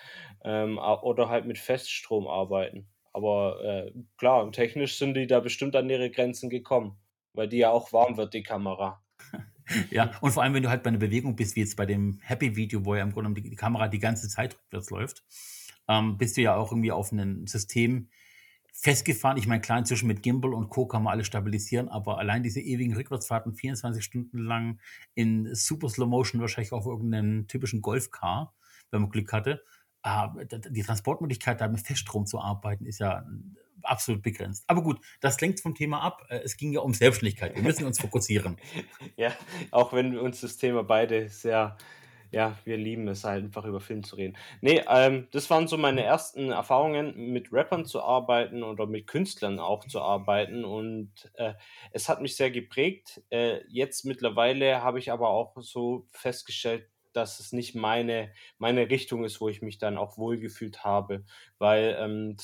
ähm, 0.45 0.79
oder 0.79 1.29
halt 1.29 1.47
mit 1.47 1.59
Feststrom 1.59 2.27
arbeiten. 2.29 2.89
Aber, 3.13 3.63
äh, 3.65 3.93
klar, 4.19 4.51
technisch 4.53 4.99
sind 4.99 5.15
die 5.15 5.27
da 5.27 5.41
bestimmt 5.41 5.75
an 5.77 5.89
ihre 5.91 6.11
Grenzen 6.11 6.51
gekommen, 6.51 6.99
weil 7.33 7.49
die 7.49 7.59
ja 7.59 7.71
auch 7.71 7.93
warm 7.93 8.17
wird, 8.19 8.35
die 8.35 8.43
Kamera. 8.43 9.03
Ja, 9.91 10.13
und 10.21 10.31
vor 10.33 10.43
allem, 10.43 10.55
wenn 10.55 10.63
du 10.63 10.71
halt 10.71 10.83
bei 10.83 10.91
'ner 10.91 10.99
Bewegung 10.99 11.37
bist, 11.37 11.57
wie 11.57 11.61
jetzt 11.61 11.77
bei 11.77 11.87
dem 11.87 12.19
Happy-Video, 12.23 12.85
wo 12.85 12.95
ja 12.95 13.03
im 13.03 13.13
Grunde 13.13 13.41
die 13.41 13.51
die 13.51 13.57
Kamera 13.57 13.89
die 13.89 13.99
ganze 13.99 14.29
Zeit 14.29 14.55
rückwärts 14.57 14.91
läuft, 14.91 15.25
ähm, 15.89 16.19
bist 16.19 16.37
du 16.37 16.43
ja 16.43 16.57
auch 16.57 16.73
irgendwie 16.73 16.93
auf 16.93 17.13
'nen 17.13 17.47
System 17.47 18.09
festgefahren. 18.79 19.39
Ich 19.39 19.47
meine, 19.47 19.61
klar, 19.61 19.79
inzwischen 19.79 20.07
mit 20.07 20.23
Gimbal 20.23 20.53
und 20.55 20.69
Co. 20.69 20.87
kann 20.87 21.03
man 21.03 21.13
alles 21.13 21.27
stabilisieren, 21.27 21.89
aber 21.89 22.19
allein 22.19 22.43
diese 22.43 22.61
ewigen 22.61 22.95
Rückwärtsfahrten 22.95 23.55
24 23.55 24.05
Stunden 24.05 24.39
lang 24.39 24.79
in 25.15 25.55
super 25.55 25.89
Slow 25.89 26.07
Motion, 26.09 26.41
wahrscheinlich 26.41 26.73
auf 26.73 26.87
irgend 26.87 27.11
'nem 27.11 27.47
typischen 27.49 27.81
Golf-Car, 27.81 28.55
wenn 28.91 29.01
man 29.01 29.11
Glück 29.11 29.33
hatte. 29.33 29.63
Ah, 30.03 30.35
die 30.71 30.83
Transportmöglichkeit, 30.83 31.61
da 31.61 31.69
mit 31.69 31.81
Feststrom 31.81 32.27
zu 32.27 32.39
arbeiten, 32.41 32.87
ist 32.87 33.01
ja 33.01 33.25
absolut 33.83 34.23
begrenzt. 34.23 34.65
Aber 34.67 34.83
gut, 34.83 35.01
das 35.21 35.41
lenkt 35.41 35.61
vom 35.61 35.75
Thema 35.75 36.01
ab. 36.03 36.25
Äh, 36.29 36.41
es 36.45 36.57
ging 36.57 36.73
ja 36.73 36.81
um 36.81 36.95
Selbstständigkeit. 36.95 37.55
Wir 37.55 37.63
müssen 37.63 37.85
uns 37.87 37.99
fokussieren. 38.01 38.57
Ja, 39.17 39.33
auch 39.71 39.93
wenn 39.93 40.19
uns 40.19 40.41
das 40.43 40.57
Thema 40.59 40.83
beide 40.83 41.29
sehr 41.29 41.77
ja, 42.31 42.57
wir 42.65 42.77
lieben 42.77 43.09
es 43.09 43.25
halt 43.25 43.45
einfach 43.45 43.65
über 43.65 43.81
Film 43.81 44.03
zu 44.03 44.17
reden. 44.17 44.37
Ne, 44.61 44.85
ähm, 44.89 45.29
das 45.33 45.49
waren 45.51 45.69
so 45.69 45.77
meine 45.79 46.03
ersten 46.03 46.51
Erfahrungen, 46.51 47.15
mit 47.33 47.53
Rappern 47.53 47.85
zu 47.87 48.03
arbeiten 48.03 48.63
oder 48.63 48.87
mit 48.87 49.07
Künstlern 49.07 49.59
auch 49.61 49.87
zu 49.87 50.01
arbeiten 50.01 50.65
und, 50.65 51.13
äh, 51.35 51.55
es 51.93 52.09
hat 52.09 52.21
mich 52.23 52.37
sehr 52.37 52.51
geprägt. 52.51 53.23
Äh, 53.31 53.61
jetzt 53.69 54.05
mittlerweile 54.05 54.83
habe 54.83 54.99
ich 54.99 55.11
aber 55.13 55.29
auch 55.31 55.55
so 55.61 56.07
festgestellt, 56.11 56.89
dass 57.13 57.41
es 57.41 57.53
nicht 57.53 57.75
meine 57.75 58.33
meine 58.59 58.91
Richtung 58.91 59.25
ist, 59.25 59.41
wo 59.41 59.49
ich 59.49 59.63
mich 59.63 59.79
dann 59.79 59.97
auch 59.97 60.19
wohlgefühlt 60.19 60.85
habe, 60.85 61.25
weil, 61.59 61.97
ähm, 61.99 62.37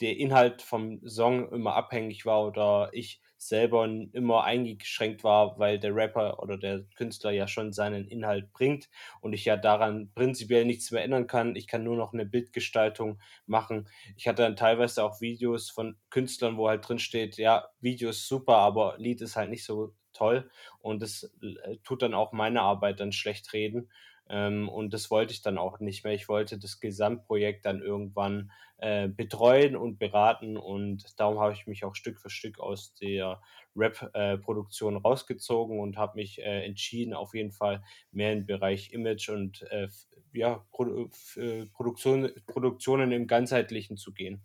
der 0.00 0.16
Inhalt 0.16 0.62
vom 0.62 1.06
Song 1.06 1.52
immer 1.52 1.74
abhängig 1.74 2.24
war 2.26 2.46
oder 2.46 2.90
ich 2.92 3.20
selber 3.42 3.84
immer 4.12 4.44
eingeschränkt 4.44 5.24
war, 5.24 5.58
weil 5.58 5.78
der 5.78 5.94
Rapper 5.94 6.42
oder 6.42 6.58
der 6.58 6.84
Künstler 6.96 7.30
ja 7.30 7.48
schon 7.48 7.72
seinen 7.72 8.06
Inhalt 8.06 8.52
bringt 8.52 8.88
und 9.20 9.32
ich 9.32 9.44
ja 9.46 9.56
daran 9.56 10.12
prinzipiell 10.14 10.64
nichts 10.64 10.90
mehr 10.90 11.02
ändern 11.04 11.26
kann. 11.26 11.56
Ich 11.56 11.66
kann 11.66 11.84
nur 11.84 11.96
noch 11.96 12.12
'ne 12.12 12.26
Bildgestaltung 12.26 13.18
machen. 13.46 13.88
Ich 14.16 14.28
hatte 14.28 14.42
dann 14.42 14.56
teilweise 14.56 15.02
auch 15.04 15.20
Videos 15.20 15.70
von 15.70 15.96
Künstlern, 16.10 16.56
wo 16.56 16.68
halt 16.68 16.86
drin 16.88 16.98
steht: 16.98 17.36
„Ja, 17.38 17.68
Video 17.80 18.10
ist 18.10 18.28
super, 18.28 18.56
aber 18.58 18.96
Lied 18.98 19.20
ist 19.22 19.36
halt 19.36 19.50
nicht 19.50 19.64
so 19.64 19.94
toll.“ 20.12 20.50
Und 20.80 21.02
l 21.42 21.58
äh, 21.64 21.76
tut 21.84 22.02
dann 22.02 22.14
auch 22.14 22.32
meine 22.32 22.62
Arbeit 22.62 23.00
dann 23.00 23.12
schlecht 23.12 23.52
reden. 23.52 23.90
Ähm, 24.30 24.68
und 24.68 24.94
das 24.94 25.10
wollte 25.10 25.32
ich 25.32 25.42
dann 25.42 25.58
auch 25.58 25.80
nicht 25.80 26.04
mehr. 26.04 26.14
Ich 26.14 26.28
wollte 26.28 26.58
das 26.58 26.78
Gesamtprojekt 26.78 27.66
dann 27.66 27.82
irgendwann 27.82 28.52
äh, 28.78 29.08
betreuen 29.08 29.76
und 29.76 29.98
beraten 29.98 30.56
und 30.56 31.18
darum 31.18 31.40
habe 31.40 31.52
ich 31.52 31.66
mich 31.66 31.84
auch 31.84 31.94
Stück 31.96 32.20
für 32.20 32.30
Stück 32.30 32.60
aus 32.60 32.94
der 32.94 33.42
Rap-Produktion 33.76 34.94
äh, 34.94 34.98
rausgezogen 34.98 35.80
und 35.80 35.96
habe 35.96 36.16
mich 36.16 36.38
äh, 36.38 36.64
entschieden, 36.64 37.12
auf 37.12 37.34
jeden 37.34 37.50
Fall 37.50 37.82
mehr 38.12 38.32
im 38.32 38.46
Bereich 38.46 38.92
Image 38.92 39.28
und 39.28 39.62
äh, 39.70 39.88
ja, 40.32 40.64
Pro 40.70 41.10
äh, 41.36 41.66
Produktion, 41.66 42.30
Produktionen 42.46 43.10
im 43.12 43.26
Ganzheitlichen 43.26 43.96
zu 43.96 44.12
gehen. 44.12 44.42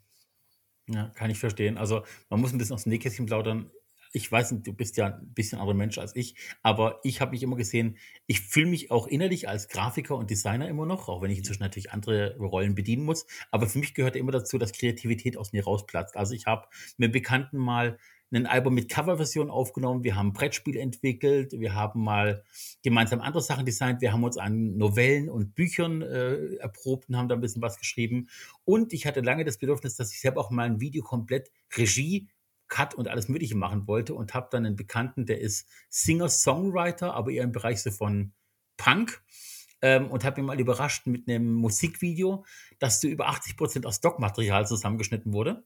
Ja, 0.88 1.10
kann 1.16 1.30
ich 1.30 1.40
verstehen. 1.40 1.78
Also 1.78 2.04
man 2.30 2.42
muss 2.42 2.52
ein 2.52 2.58
bisschen 2.58 2.76
aus 2.76 2.84
dem 2.84 2.92
Nähkästchen 2.92 3.26
plaudern 3.28 3.72
ich 4.16 4.32
weiß 4.32 4.54
nicht, 4.54 4.66
du 4.66 4.72
bist 4.72 4.96
ja 4.96 5.08
ein 5.08 5.34
bisschen 5.34 5.60
anderer 5.60 5.76
Mensch 5.76 5.98
als 5.98 6.16
ich, 6.16 6.36
aber 6.64 7.02
ich 7.04 7.20
habe 7.20 7.32
mich 7.32 7.44
immer 7.44 7.58
gesehen, 7.58 7.98
ich 8.28 8.40
fühle 8.40 8.68
mich 8.68 8.90
auch 8.90 9.08
innerlich 9.08 9.50
als 9.50 9.68
Grafiker 9.68 10.16
und 10.16 10.30
Designer 10.30 10.70
immer 10.70 10.86
noch, 10.86 11.10
auch 11.10 11.22
wenn 11.22 11.32
ich 11.32 11.40
inzwischen 11.40 11.64
natürlich 11.64 11.92
andere 11.92 12.38
Rollen 12.38 12.76
bedienen 12.76 13.04
muss. 13.04 13.26
Aber 13.52 13.68
für 13.68 13.78
mich 13.78 13.94
gehört 13.94 14.16
immer 14.16 14.32
dazu, 14.32 14.58
dass 14.58 14.72
Kreativität 14.72 15.36
aus 15.36 15.52
mir 15.52 15.66
rausplatzt. 15.66 16.16
Also 16.16 16.34
ich 16.34 16.46
habe 16.46 16.68
mit 16.98 17.12
Bekannten 17.12 17.58
mal 17.58 17.98
ein 18.32 18.46
Album 18.48 18.74
mit 18.74 18.90
Coverversion 18.90 19.50
aufgenommen, 19.50 20.04
wir 20.04 20.16
haben 20.16 20.34
Brettspiel 20.34 20.78
entwickelt, 20.78 21.54
wir 21.54 21.74
haben 21.74 22.04
mal 22.04 22.44
gemeinsam 22.84 23.22
andere 23.22 23.42
Sachen 23.42 23.66
designt, 23.66 24.02
wir 24.02 24.12
haben 24.12 24.24
uns 24.24 24.38
an 24.38 24.78
Novellen 24.78 25.30
und 25.30 25.56
Büchern 25.56 26.02
äh, 26.02 26.56
erprobt 26.56 27.10
und 27.10 27.18
haben 27.18 27.30
da 27.30 27.36
ein 27.36 27.42
bisschen 27.42 27.62
was 27.62 27.78
geschrieben. 27.78 28.28
Und 28.64 28.94
ich 28.94 29.06
hatte 29.06 29.22
lange 29.22 29.46
das 29.46 29.58
Bedürfnis, 29.58 29.96
dass 29.96 30.12
ich 30.12 30.20
selber 30.20 30.42
auch 30.42 30.52
mal 30.52 30.66
ein 30.66 30.80
Video 30.80 31.04
komplett 31.04 31.52
Regie 31.78 32.28
Cut 32.68 32.96
und 32.96 33.08
alles 33.08 33.28
Mögliche 33.28 33.56
machen 33.56 33.88
wollte 33.88 34.14
und 34.14 34.34
habe 34.34 34.48
dann 34.52 34.66
einen 34.66 34.76
Bekannten, 34.76 35.26
der 35.26 35.40
ist 35.40 35.68
Singer-Songwriter, 35.90 37.14
aber 37.14 37.32
eher 37.32 37.44
im 37.44 37.52
Bereich 37.52 37.82
so 37.82 37.92
von 37.92 38.34
Punk. 38.78 39.22
Ähm, 39.82 40.10
und 40.10 40.24
habe 40.24 40.40
ihn 40.40 40.46
mal 40.46 40.60
überrascht 40.60 41.06
mit 41.06 41.28
einem 41.28 41.54
Musikvideo, 41.54 42.46
das 42.80 43.02
zu 43.02 43.08
über 43.08 43.28
80 43.28 43.58
Prozent 43.58 43.86
aus 43.86 43.98
Stockmaterial 43.98 44.66
zusammengeschnitten 44.66 45.34
wurde. 45.34 45.64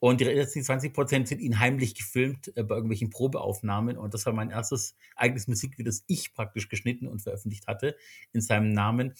Und 0.00 0.22
die 0.22 0.24
letzten 0.24 0.62
20 0.62 0.94
Prozent 0.94 1.28
sind 1.28 1.42
ihn 1.42 1.60
heimlich 1.60 1.94
gefilmt 1.94 2.56
äh, 2.56 2.62
bei 2.62 2.74
irgendwelchen 2.74 3.10
Probeaufnahmen. 3.10 3.98
Und 3.98 4.14
das 4.14 4.24
war 4.24 4.32
mein 4.32 4.50
erstes 4.50 4.96
eigenes 5.14 5.46
Musikvideo, 5.46 5.84
das 5.84 6.04
ich 6.06 6.32
praktisch 6.32 6.70
geschnitten 6.70 7.06
und 7.06 7.20
veröffentlicht 7.20 7.66
hatte 7.66 7.96
in 8.32 8.40
seinem 8.40 8.72
Namen 8.72 9.14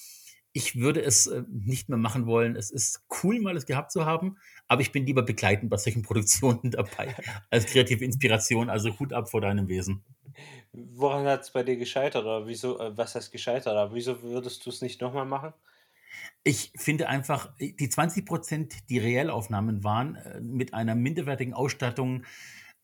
ich 0.53 0.77
würde 0.77 1.03
es 1.03 1.27
äh, 1.27 1.43
nicht 1.49 1.89
mehr 1.89 1.99
machen 1.99 2.27
wollen. 2.27 2.57
Es 2.57 2.71
ist 2.71 3.05
cool, 3.23 3.41
mal 3.41 3.57
es 3.57 3.67
gehabt 3.67 3.93
zu 3.93 4.05
haben, 4.05 4.37
aber 4.69 4.83
ich 4.83 4.93
bin 4.93 5.07
lieber 5.07 5.23
begleitend 5.23 5.71
bei 5.71 5.77
solchen 5.77 6.03
Produktionen 6.05 6.71
dabei 6.71 7.15
als 7.51 7.67
kreative 7.67 8.05
Inspiration. 8.05 8.71
Also 8.71 8.99
Hut 8.99 9.13
ab 9.13 9.31
vor 9.31 9.41
deinem 9.41 9.69
Wesen. 9.69 10.03
Woran 10.73 11.27
hat 11.27 11.43
es 11.43 11.51
bei 11.51 11.63
dir 11.63 11.77
gescheitert 11.77 12.25
oder 12.25 12.47
wieso, 12.47 12.79
äh, 12.79 12.97
was 12.97 13.15
heißt 13.15 13.33
gescheitert, 13.33 13.77
aber 13.77 13.95
wieso 13.95 14.23
würdest 14.23 14.65
du 14.67 14.71
es 14.71 14.83
nicht 14.83 15.01
nochmal 15.01 15.27
machen? 15.27 15.53
Ich 16.43 16.73
finde 16.77 17.09
einfach, 17.09 17.53
die 17.59 17.89
20 17.89 18.25
Prozent, 18.25 18.75
die 18.89 18.99
Reellaufnahmen 18.99 19.85
waren, 19.85 20.17
äh, 20.17 20.41
mit 20.41 20.75
einer 20.75 20.95
minderwertigen 20.95 21.55
Ausstattung, 21.55 22.25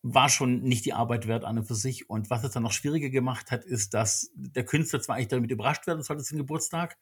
war 0.02 0.28
schon 0.28 0.62
nicht 0.62 0.84
die 0.84 0.92
Arbeit 0.92 1.26
wert 1.26 1.44
an 1.44 1.58
und 1.58 1.64
für 1.64 1.74
sich. 1.74 2.08
Und 2.08 2.30
was 2.30 2.44
es 2.44 2.52
dann 2.52 2.62
noch 2.62 2.72
schwieriger 2.72 3.10
gemacht 3.10 3.50
hat, 3.50 3.64
ist, 3.64 3.94
dass 3.94 4.30
der 4.34 4.64
Künstler 4.64 5.00
zwar 5.00 5.16
eigentlich 5.16 5.28
damit 5.28 5.50
überrascht 5.50 5.86
werden 5.86 6.02
sollte 6.02 6.22
zum 6.22 6.38
Geburtstag, 6.38 6.96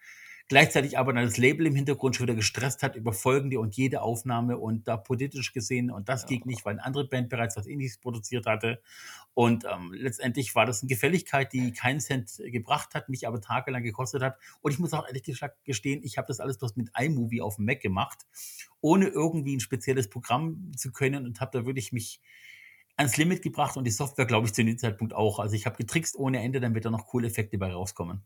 gleichzeitig 0.48 0.98
aber 0.98 1.12
dann 1.12 1.24
das 1.24 1.36
Label 1.38 1.66
im 1.66 1.74
Hintergrund 1.74 2.16
schon 2.16 2.26
wieder 2.26 2.34
gestresst 2.34 2.82
hat 2.82 2.96
über 2.96 3.12
folgende 3.12 3.58
und 3.60 3.76
jede 3.76 4.02
Aufnahme 4.02 4.58
und 4.58 4.86
da 4.86 4.96
politisch 4.96 5.52
gesehen 5.52 5.90
und 5.90 6.08
das 6.08 6.22
ja. 6.22 6.28
ging 6.28 6.42
nicht, 6.44 6.64
weil 6.64 6.74
eine 6.74 6.84
andere 6.84 7.08
Band 7.08 7.28
bereits 7.28 7.56
was 7.56 7.66
ähnliches 7.66 7.98
produziert 7.98 8.46
hatte. 8.46 8.80
Und 9.32 9.64
ähm, 9.64 9.92
letztendlich 9.92 10.54
war 10.54 10.66
das 10.66 10.82
eine 10.82 10.88
Gefälligkeit, 10.88 11.52
die 11.52 11.72
keinen 11.72 12.00
Cent 12.00 12.30
gebracht 12.38 12.94
hat, 12.94 13.08
mich 13.08 13.26
aber 13.26 13.40
tagelang 13.40 13.82
gekostet 13.82 14.22
hat. 14.22 14.36
Und 14.60 14.72
ich 14.72 14.78
muss 14.78 14.92
auch 14.92 15.06
ehrlich 15.06 15.22
gesagt 15.22 15.64
gestehen, 15.64 16.02
ich 16.04 16.18
habe 16.18 16.28
das 16.28 16.40
alles 16.40 16.58
bloß 16.58 16.76
mit 16.76 16.90
iMovie 16.98 17.40
auf 17.40 17.56
dem 17.56 17.64
Mac 17.64 17.80
gemacht, 17.80 18.26
ohne 18.80 19.08
irgendwie 19.08 19.56
ein 19.56 19.60
spezielles 19.60 20.08
Programm 20.08 20.72
zu 20.76 20.92
können 20.92 21.26
und 21.26 21.40
habe 21.40 21.58
da 21.58 21.66
wirklich 21.66 21.92
mich 21.92 22.20
ans 22.96 23.16
Limit 23.16 23.42
gebracht 23.42 23.76
und 23.76 23.84
die 23.84 23.90
Software, 23.90 24.26
glaube 24.26 24.46
ich, 24.46 24.52
zu 24.52 24.64
dem 24.64 24.78
Zeitpunkt 24.78 25.14
auch. 25.14 25.38
Also 25.38 25.56
ich 25.56 25.66
habe 25.66 25.76
getrickst 25.76 26.16
ohne 26.16 26.40
Ende, 26.40 26.60
damit 26.60 26.84
da 26.84 26.90
noch 26.90 27.06
coole 27.06 27.26
Effekte 27.26 27.58
bei 27.58 27.72
rauskommen. 27.72 28.22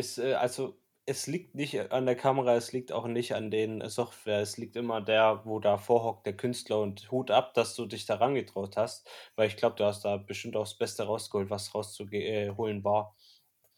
Ist, 0.00 0.18
äh, 0.18 0.34
also 0.34 0.78
es 1.06 1.26
liegt 1.26 1.54
nicht 1.54 1.92
an 1.92 2.06
der 2.06 2.16
Kamera, 2.16 2.54
es 2.54 2.72
liegt 2.72 2.92
auch 2.92 3.06
nicht 3.06 3.34
an 3.34 3.50
den 3.50 3.86
Software. 3.88 4.40
Es 4.40 4.56
liegt 4.56 4.76
immer 4.76 5.00
der, 5.00 5.42
wo 5.44 5.58
da 5.60 5.76
vorhockt, 5.76 6.24
der 6.26 6.36
Künstler 6.36 6.80
und 6.80 7.10
Hut 7.10 7.30
ab, 7.30 7.52
dass 7.54 7.74
du 7.74 7.86
dich 7.86 8.06
da 8.06 8.14
rangetraut 8.16 8.76
hast, 8.76 9.08
weil 9.36 9.48
ich 9.48 9.56
glaube, 9.56 9.76
du 9.76 9.84
hast 9.84 10.04
da 10.04 10.16
bestimmt 10.16 10.56
auch 10.56 10.62
das 10.64 10.78
Beste 10.78 11.02
rausgeholt, 11.04 11.50
was 11.50 11.74
rauszuholen 11.74 12.80
äh, 12.80 12.84
war. 12.84 13.14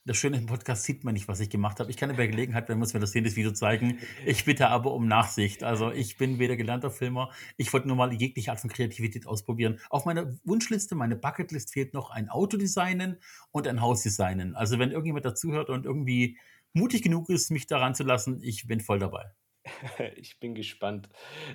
Das 0.04 0.16
Schöne 0.16 0.36
im 0.36 0.46
Podcast 0.46 0.82
sieht 0.82 1.04
man 1.04 1.14
nicht, 1.14 1.28
was 1.28 1.38
ich 1.38 1.48
gemacht 1.48 1.78
habe. 1.78 1.88
Ich 1.88 1.96
kann 1.96 2.16
bei 2.16 2.26
Gelegenheit, 2.26 2.68
wenn 2.68 2.78
wir 2.78 2.82
uns 2.82 2.92
mir 2.92 2.98
das 2.98 3.12
sehen, 3.12 3.22
das 3.22 3.36
Video 3.36 3.52
zeigen. 3.52 4.00
Ich 4.26 4.44
bitte 4.44 4.66
aber 4.66 4.92
um 4.94 5.06
Nachsicht. 5.06 5.62
Also 5.62 5.92
ich 5.92 6.16
bin 6.16 6.40
weder 6.40 6.56
gelernter 6.56 6.90
Filmer. 6.90 7.30
Ich 7.56 7.72
wollte 7.72 7.86
nur 7.86 7.96
mal 7.96 8.12
jegliche 8.12 8.50
Art 8.50 8.58
von 8.58 8.68
Kreativität 8.68 9.28
ausprobieren. 9.28 9.78
Auf 9.90 10.04
meiner 10.04 10.36
Wunschliste, 10.42 10.96
meine 10.96 11.14
Bucketlist 11.14 11.72
fehlt 11.72 11.94
noch 11.94 12.10
ein 12.10 12.28
Auto 12.28 12.56
designen 12.56 13.20
und 13.52 13.68
ein 13.68 13.80
Haus 13.80 14.02
designen. 14.02 14.56
Also 14.56 14.80
wenn 14.80 14.90
irgendjemand 14.90 15.24
dazuhört 15.24 15.70
und 15.70 15.86
irgendwie 15.86 16.36
mutig 16.72 17.02
genug 17.02 17.30
ist, 17.30 17.52
mich 17.52 17.68
daran 17.68 17.94
zu 17.94 18.02
lassen, 18.02 18.42
ich 18.42 18.66
bin 18.66 18.80
voll 18.80 18.98
dabei. 18.98 19.30
Ich 20.16 20.40
bin 20.40 20.56
gespannt. 20.56 21.08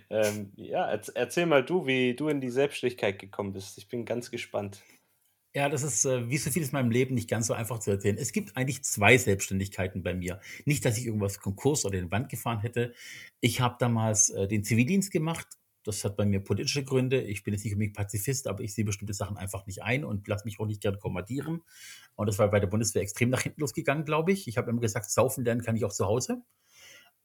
Ähm, 0.10 0.54
ja, 0.56 0.89
erzähl 0.89 1.48
mal 1.48 1.66
du, 1.66 1.86
wie 1.86 2.16
du 2.16 2.30
in 2.30 2.39
die 2.39 2.50
Selbstständigkeit 2.50 3.20
gekommen 3.20 3.51
bist. 3.51 3.77
Ich 3.77 3.89
bin 3.89 4.06
ganz 4.06 4.32
gespannt. 4.32 4.82
Ja, 5.58 5.70
das 5.70 5.82
ist 5.82 6.06
äh, 6.06 6.30
wie 6.30 6.38
so 6.38 6.52
vieles 6.52 6.70
in 6.70 6.74
meinem 6.74 6.92
Leben 6.92 7.16
nicht 7.16 7.28
ganz 7.28 7.48
so 7.48 7.56
einfach 7.56 7.80
zu 7.80 7.90
erzählen. 7.90 8.20
Es 8.20 8.32
gibt 8.32 8.56
eigentlich 8.56 8.84
zwei 8.84 9.18
Selbstständigkeiten 9.18 10.04
bei 10.04 10.14
mir. 10.14 10.40
Nicht, 10.66 10.86
dass 10.86 11.00
ich 11.00 11.08
irgendwas 11.08 11.40
Konkurs 11.40 11.84
oder 11.84 11.98
den 11.98 12.12
Wand 12.12 12.30
gefahren 12.30 12.60
hätte. 12.60 12.94
Ich 13.40 13.60
habe 13.60 13.76
damals 13.80 14.30
äh, 14.30 14.48
den 14.48 14.64
Zivildienst 14.64 15.10
gemacht. 15.10 15.48
Das 15.84 16.04
hat 16.04 16.16
bei 16.16 16.28
mir 16.28 16.42
politische 16.42 16.84
Gründe. 16.84 17.24
Ich 17.24 17.44
bin 17.44 17.56
jetzt 17.56 17.64
nicht 17.64 17.74
unbedingt 17.74 17.98
Pazifist, 17.98 18.46
aber 18.46 18.64
ich 18.64 18.76
sehe 18.76 18.86
bestimmte 18.86 19.16
Sachen 19.16 19.36
einfach 19.36 19.66
nicht 19.66 19.82
ein 19.82 20.06
und 20.06 20.28
lasse 20.28 20.46
mich 20.46 20.60
auch 20.60 20.68
nicht 20.68 20.80
gerne 20.80 21.00
kommandieren. 21.00 21.64
Und 22.14 22.28
das 22.28 22.38
war 22.38 22.52
bei 22.52 22.60
der 22.60 22.68
Bundeswehr 22.68 23.02
extrem 23.02 23.32
nach 23.32 23.42
hinten 23.42 23.62
losgegangen, 23.62 24.06
glaube 24.06 24.34
ich. 24.34 24.48
Ich 24.48 24.60
habe 24.60 24.70
immer 24.70 24.82
gesagt, 24.82 25.10
saufen 25.10 25.44
lernen 25.44 25.64
kann 25.64 25.76
ich 25.76 25.86
auch 25.86 25.92
zu 25.92 26.06
Hause. 26.06 26.44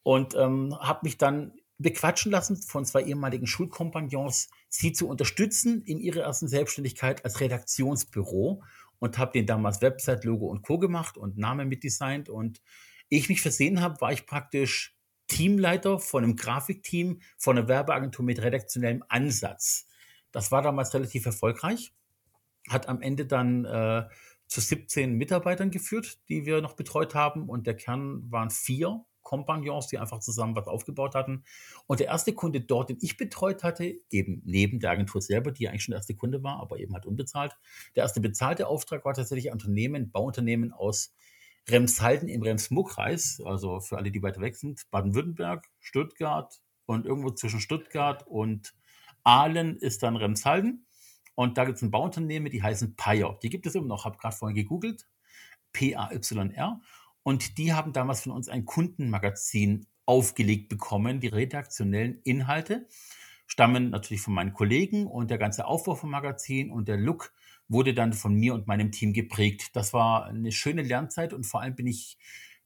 Und 0.04 0.34
ähm, 0.36 0.74
habe 0.80 1.00
mich 1.02 1.18
dann 1.18 1.52
bequatschen 1.82 2.32
lassen 2.32 2.56
von 2.56 2.84
zwei 2.84 3.02
ehemaligen 3.02 3.46
Schulkompagnons, 3.46 4.48
sie 4.68 4.92
zu 4.92 5.08
unterstützen 5.08 5.82
in 5.82 5.98
ihrer 5.98 6.22
ersten 6.22 6.48
Selbstständigkeit 6.48 7.24
als 7.24 7.40
Redaktionsbüro 7.40 8.62
und 8.98 9.18
habe 9.18 9.32
den 9.32 9.46
damals 9.46 9.82
Website, 9.82 10.24
Logo 10.24 10.46
und 10.46 10.62
Co. 10.62 10.78
gemacht 10.78 11.16
und 11.16 11.36
Name 11.36 11.64
mitdesignt. 11.64 12.28
Und 12.28 12.62
ehe 13.10 13.18
ich 13.18 13.28
mich 13.28 13.42
versehen 13.42 13.80
habe, 13.80 14.00
war 14.00 14.12
ich 14.12 14.26
praktisch 14.26 14.96
Teamleiter 15.26 15.98
von 15.98 16.24
einem 16.24 16.36
Grafikteam 16.36 17.20
von 17.36 17.58
einer 17.58 17.68
Werbeagentur 17.68 18.24
mit 18.24 18.40
redaktionellem 18.42 19.02
Ansatz. 19.08 19.88
Das 20.30 20.52
war 20.52 20.62
damals 20.62 20.94
relativ 20.94 21.26
erfolgreich, 21.26 21.92
hat 22.68 22.88
am 22.88 23.02
Ende 23.02 23.26
dann 23.26 23.64
äh, 23.64 24.04
zu 24.46 24.60
17 24.60 25.14
Mitarbeitern 25.14 25.70
geführt, 25.70 26.18
die 26.28 26.44
wir 26.44 26.60
noch 26.60 26.74
betreut 26.74 27.14
haben 27.14 27.48
und 27.48 27.66
der 27.66 27.74
Kern 27.74 28.30
waren 28.30 28.50
vier 28.50 29.04
Kompagnons, 29.32 29.86
die 29.86 29.96
einfach 29.96 30.20
zusammen 30.20 30.54
was 30.54 30.66
aufgebaut 30.66 31.14
hatten. 31.14 31.44
Und 31.86 32.00
der 32.00 32.08
erste 32.08 32.34
Kunde 32.34 32.60
dort, 32.60 32.90
den 32.90 32.98
ich 33.00 33.16
betreut 33.16 33.62
hatte, 33.64 33.98
eben 34.10 34.42
neben 34.44 34.78
der 34.78 34.90
Agentur 34.90 35.22
selber, 35.22 35.52
die 35.52 35.70
eigentlich 35.70 35.84
schon 35.84 35.92
der 35.92 36.00
erste 36.00 36.14
Kunde 36.14 36.42
war, 36.42 36.60
aber 36.60 36.78
eben 36.78 36.92
halt 36.92 37.06
unbezahlt. 37.06 37.56
Der 37.96 38.02
erste 38.02 38.20
bezahlte 38.20 38.66
Auftrag 38.66 39.06
war 39.06 39.14
tatsächlich 39.14 39.48
ein 39.48 39.54
Unternehmen, 39.54 40.10
Bauunternehmen 40.10 40.70
aus 40.70 41.14
Remshalden 41.66 42.28
im 42.28 42.42
Rems-Muck-Kreis, 42.42 43.40
also 43.42 43.80
für 43.80 43.96
alle, 43.96 44.10
die 44.10 44.22
weiter 44.22 44.42
weg 44.42 44.54
sind, 44.54 44.82
Baden-Württemberg, 44.90 45.66
Stuttgart 45.80 46.60
und 46.84 47.06
irgendwo 47.06 47.30
zwischen 47.30 47.60
Stuttgart 47.60 48.26
und 48.26 48.74
Aalen 49.24 49.78
ist 49.78 50.02
dann 50.02 50.16
Remshalden. 50.16 50.86
Und 51.34 51.56
da 51.56 51.64
gibt 51.64 51.76
es 51.76 51.82
ein 51.82 51.90
Bauunternehmen, 51.90 52.52
die 52.52 52.62
heißen 52.62 52.96
Payer. 52.96 53.38
Die 53.42 53.48
gibt 53.48 53.64
es 53.64 53.74
immer 53.74 53.86
noch, 53.86 54.04
habe 54.04 54.18
gerade 54.18 54.36
vorhin 54.36 54.56
gegoogelt. 54.56 55.08
P-A-Y-R. 55.72 56.80
Und 57.22 57.58
die 57.58 57.72
haben 57.72 57.92
damals 57.92 58.22
von 58.22 58.32
uns 58.32 58.48
ein 58.48 58.64
Kundenmagazin 58.64 59.86
aufgelegt 60.06 60.68
bekommen. 60.68 61.20
Die 61.20 61.28
redaktionellen 61.28 62.20
Inhalte 62.24 62.88
stammen 63.46 63.90
natürlich 63.90 64.22
von 64.22 64.34
meinen 64.34 64.52
Kollegen 64.52 65.06
und 65.06 65.30
der 65.30 65.38
ganze 65.38 65.66
Aufbau 65.66 65.94
vom 65.94 66.10
Magazin 66.10 66.70
und 66.70 66.88
der 66.88 66.96
Look 66.96 67.32
wurde 67.68 67.94
dann 67.94 68.12
von 68.12 68.34
mir 68.34 68.54
und 68.54 68.66
meinem 68.66 68.92
Team 68.92 69.12
geprägt. 69.12 69.70
Das 69.74 69.92
war 69.92 70.26
eine 70.26 70.52
schöne 70.52 70.82
Lernzeit 70.82 71.32
und 71.32 71.44
vor 71.44 71.60
allem 71.60 71.74
bin 71.74 71.86
ich 71.86 72.18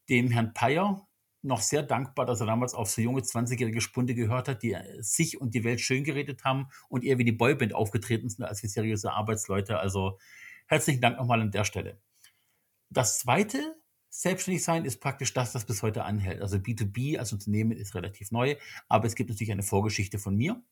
dem 0.08 0.30
Herrn 0.30 0.54
Peyer 0.54 1.06
noch 1.42 1.60
sehr 1.60 1.82
dankbar, 1.82 2.26
dass 2.26 2.40
er 2.40 2.46
damals 2.46 2.75
auf 2.75 2.90
so 2.90 3.00
junge 3.00 3.20
20-jährige 3.20 3.80
Spunde 3.80 4.14
gehört 4.14 4.48
hat, 4.48 4.62
die 4.62 4.76
sich 4.98 5.40
und 5.40 5.54
die 5.54 5.64
Welt 5.64 5.80
schön 5.80 6.02
geredet 6.02 6.44
haben 6.44 6.68
und 6.88 7.04
eher 7.04 7.18
wie 7.18 7.25
die 7.25 7.32
Boyband 7.32 7.75
aufgetreten 7.75 8.28
sind 8.28 8.44
als 8.44 8.62
wie 8.62 8.68
seriöse 8.68 9.12
Arbeitsleute. 9.12 9.78
Also 9.78 10.18
herzlichen 10.66 11.00
Dank 11.00 11.18
nochmal 11.18 11.40
an 11.40 11.52
der 11.52 11.64
Stelle. 11.64 12.00
Das 12.90 13.18
zweite 13.18 13.76
Selbstständig 14.18 14.64
sein 14.64 14.87
ist 14.87 15.00
praktisch 15.00 15.35
das, 15.35 15.54
was 15.54 15.66
bis 15.66 15.82
heute 15.82 16.04
anhält. 16.04 16.40
Also 16.40 16.56
B2B 16.56 17.18
als 17.18 17.35
Unternehmen 17.35 17.73
ist 17.73 17.94
relativ 17.94 18.30
neu, 18.30 18.56
aber 18.88 19.06
es 19.06 19.14
gibt 19.14 19.28
natürlich 19.28 19.52
eine 19.52 19.62
Vorgeschichte 19.62 20.18
von 20.18 20.35
mir. 20.35 20.62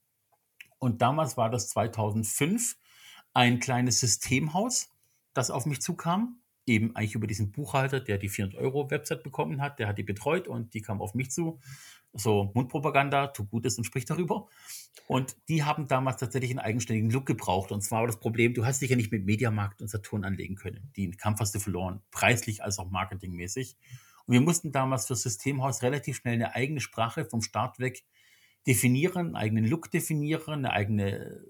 Und 0.78 1.02
damals 1.02 1.36
war 1.36 1.50
das 1.50 1.68
2005 1.68 2.78
ein 3.34 3.60
kleines 3.60 4.00
Systemhaus, 4.00 4.88
das 5.34 5.50
auf 5.50 5.66
mich 5.66 5.82
zukam. 5.82 6.40
Eben 6.66 6.97
eigentlich 6.97 7.14
über 7.14 7.26
diesen 7.26 7.52
Buchhalter, 7.52 8.00
der 8.00 8.18
die 8.18 8.28
400 8.28 8.61
Euro 8.61 8.90
Website 8.90 9.23
bekommen 9.23 9.61
hat, 9.61 9.78
der 9.78 9.88
hat 9.88 9.99
die 9.99 10.02
betreut 10.02 10.49
und 10.49 10.75
die 10.75 10.80
kam 10.80 11.00
auf 11.00 11.14
mich 11.14 11.30
zu. 11.30 11.61
So 12.12 12.52
Mundpropaganda, 12.54 13.28
tu 13.28 13.44
Gutes 13.44 13.76
und 13.76 13.85
sprich 13.85 14.04
darüber. 14.04 14.49
Und 15.06 15.37
die 15.49 15.64
haben 15.64 15.88
damals 15.88 16.18
tatsächlich 16.18 16.50
einen 16.50 16.61
eigenständigen 16.61 17.11
Look 17.11 17.26
gebraucht. 17.26 17.73
Und 17.73 17.83
zwar 17.83 18.00
war 18.00 18.06
das 18.06 18.21
Problem, 18.21 18.54
du 18.54 18.64
hast 18.64 18.80
dich 18.80 18.90
ja 18.90 18.97
nicht 18.97 19.12
mit 19.12 19.26
Mediamarkt 19.26 19.83
und 19.83 19.88
Saturn 19.88 20.25
anlegen 20.25 20.54
können. 20.54 20.90
Den 20.97 21.16
Kampf 21.16 21.40
hast 21.40 21.54
du 21.54 21.59
verloren, 21.59 22.00
preislich 22.11 22.62
als 22.62 22.78
auch 22.78 22.90
marketingmäßig. 22.90 23.76
Und 24.26 24.33
wir 24.33 24.40
mussten 24.40 24.73
damals 24.73 25.06
für 25.06 25.16
Systemhaus 25.16 25.83
relativ 25.83 26.16
schnell 26.18 26.35
eine 26.35 26.54
eigene 26.54 26.80
Sprache 26.80 27.25
vom 27.25 27.42
Start 27.42 27.78
weg 27.78 28.04
definieren, 28.66 29.26
einen 29.26 29.37
eigenen 29.37 29.66
Look 29.66 29.90
definieren, 29.90 30.54
eine 30.54 30.73
eigene 30.73 31.44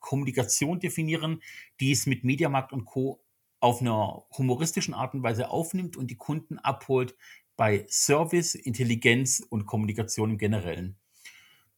Kommunikation 0.00 0.80
definieren, 0.80 1.42
die 1.80 1.92
es 1.92 2.06
mit 2.06 2.24
Mediamarkt 2.24 2.72
und 2.72 2.84
Co. 2.84 3.24
auf 3.60 3.80
einer 3.80 4.24
humoristischen 4.36 4.94
Art 4.94 5.14
und 5.14 5.22
Weise 5.22 5.50
aufnimmt 5.50 5.96
und 5.96 6.10
die 6.10 6.16
Kunden 6.16 6.58
abholt 6.58 7.16
bei 7.56 7.86
Service, 7.88 8.54
Intelligenz 8.54 9.40
und 9.40 9.66
Kommunikation 9.66 10.32
im 10.32 10.38
Generellen. 10.38 10.96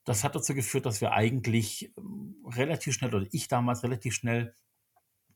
Das 0.04 0.25
hat 0.25 0.35
dazu 0.35 0.54
geführt, 0.54 0.87
dass 0.87 1.00
wir 1.00 1.12
eigentlich 1.12 1.92
ähm, 1.99 2.37
relativ 2.47 2.94
schnell, 2.94 3.14
oder 3.14 3.26
ich 3.30 3.49
damals 3.49 3.82
relativ 3.82 4.14
schnell, 4.14 4.54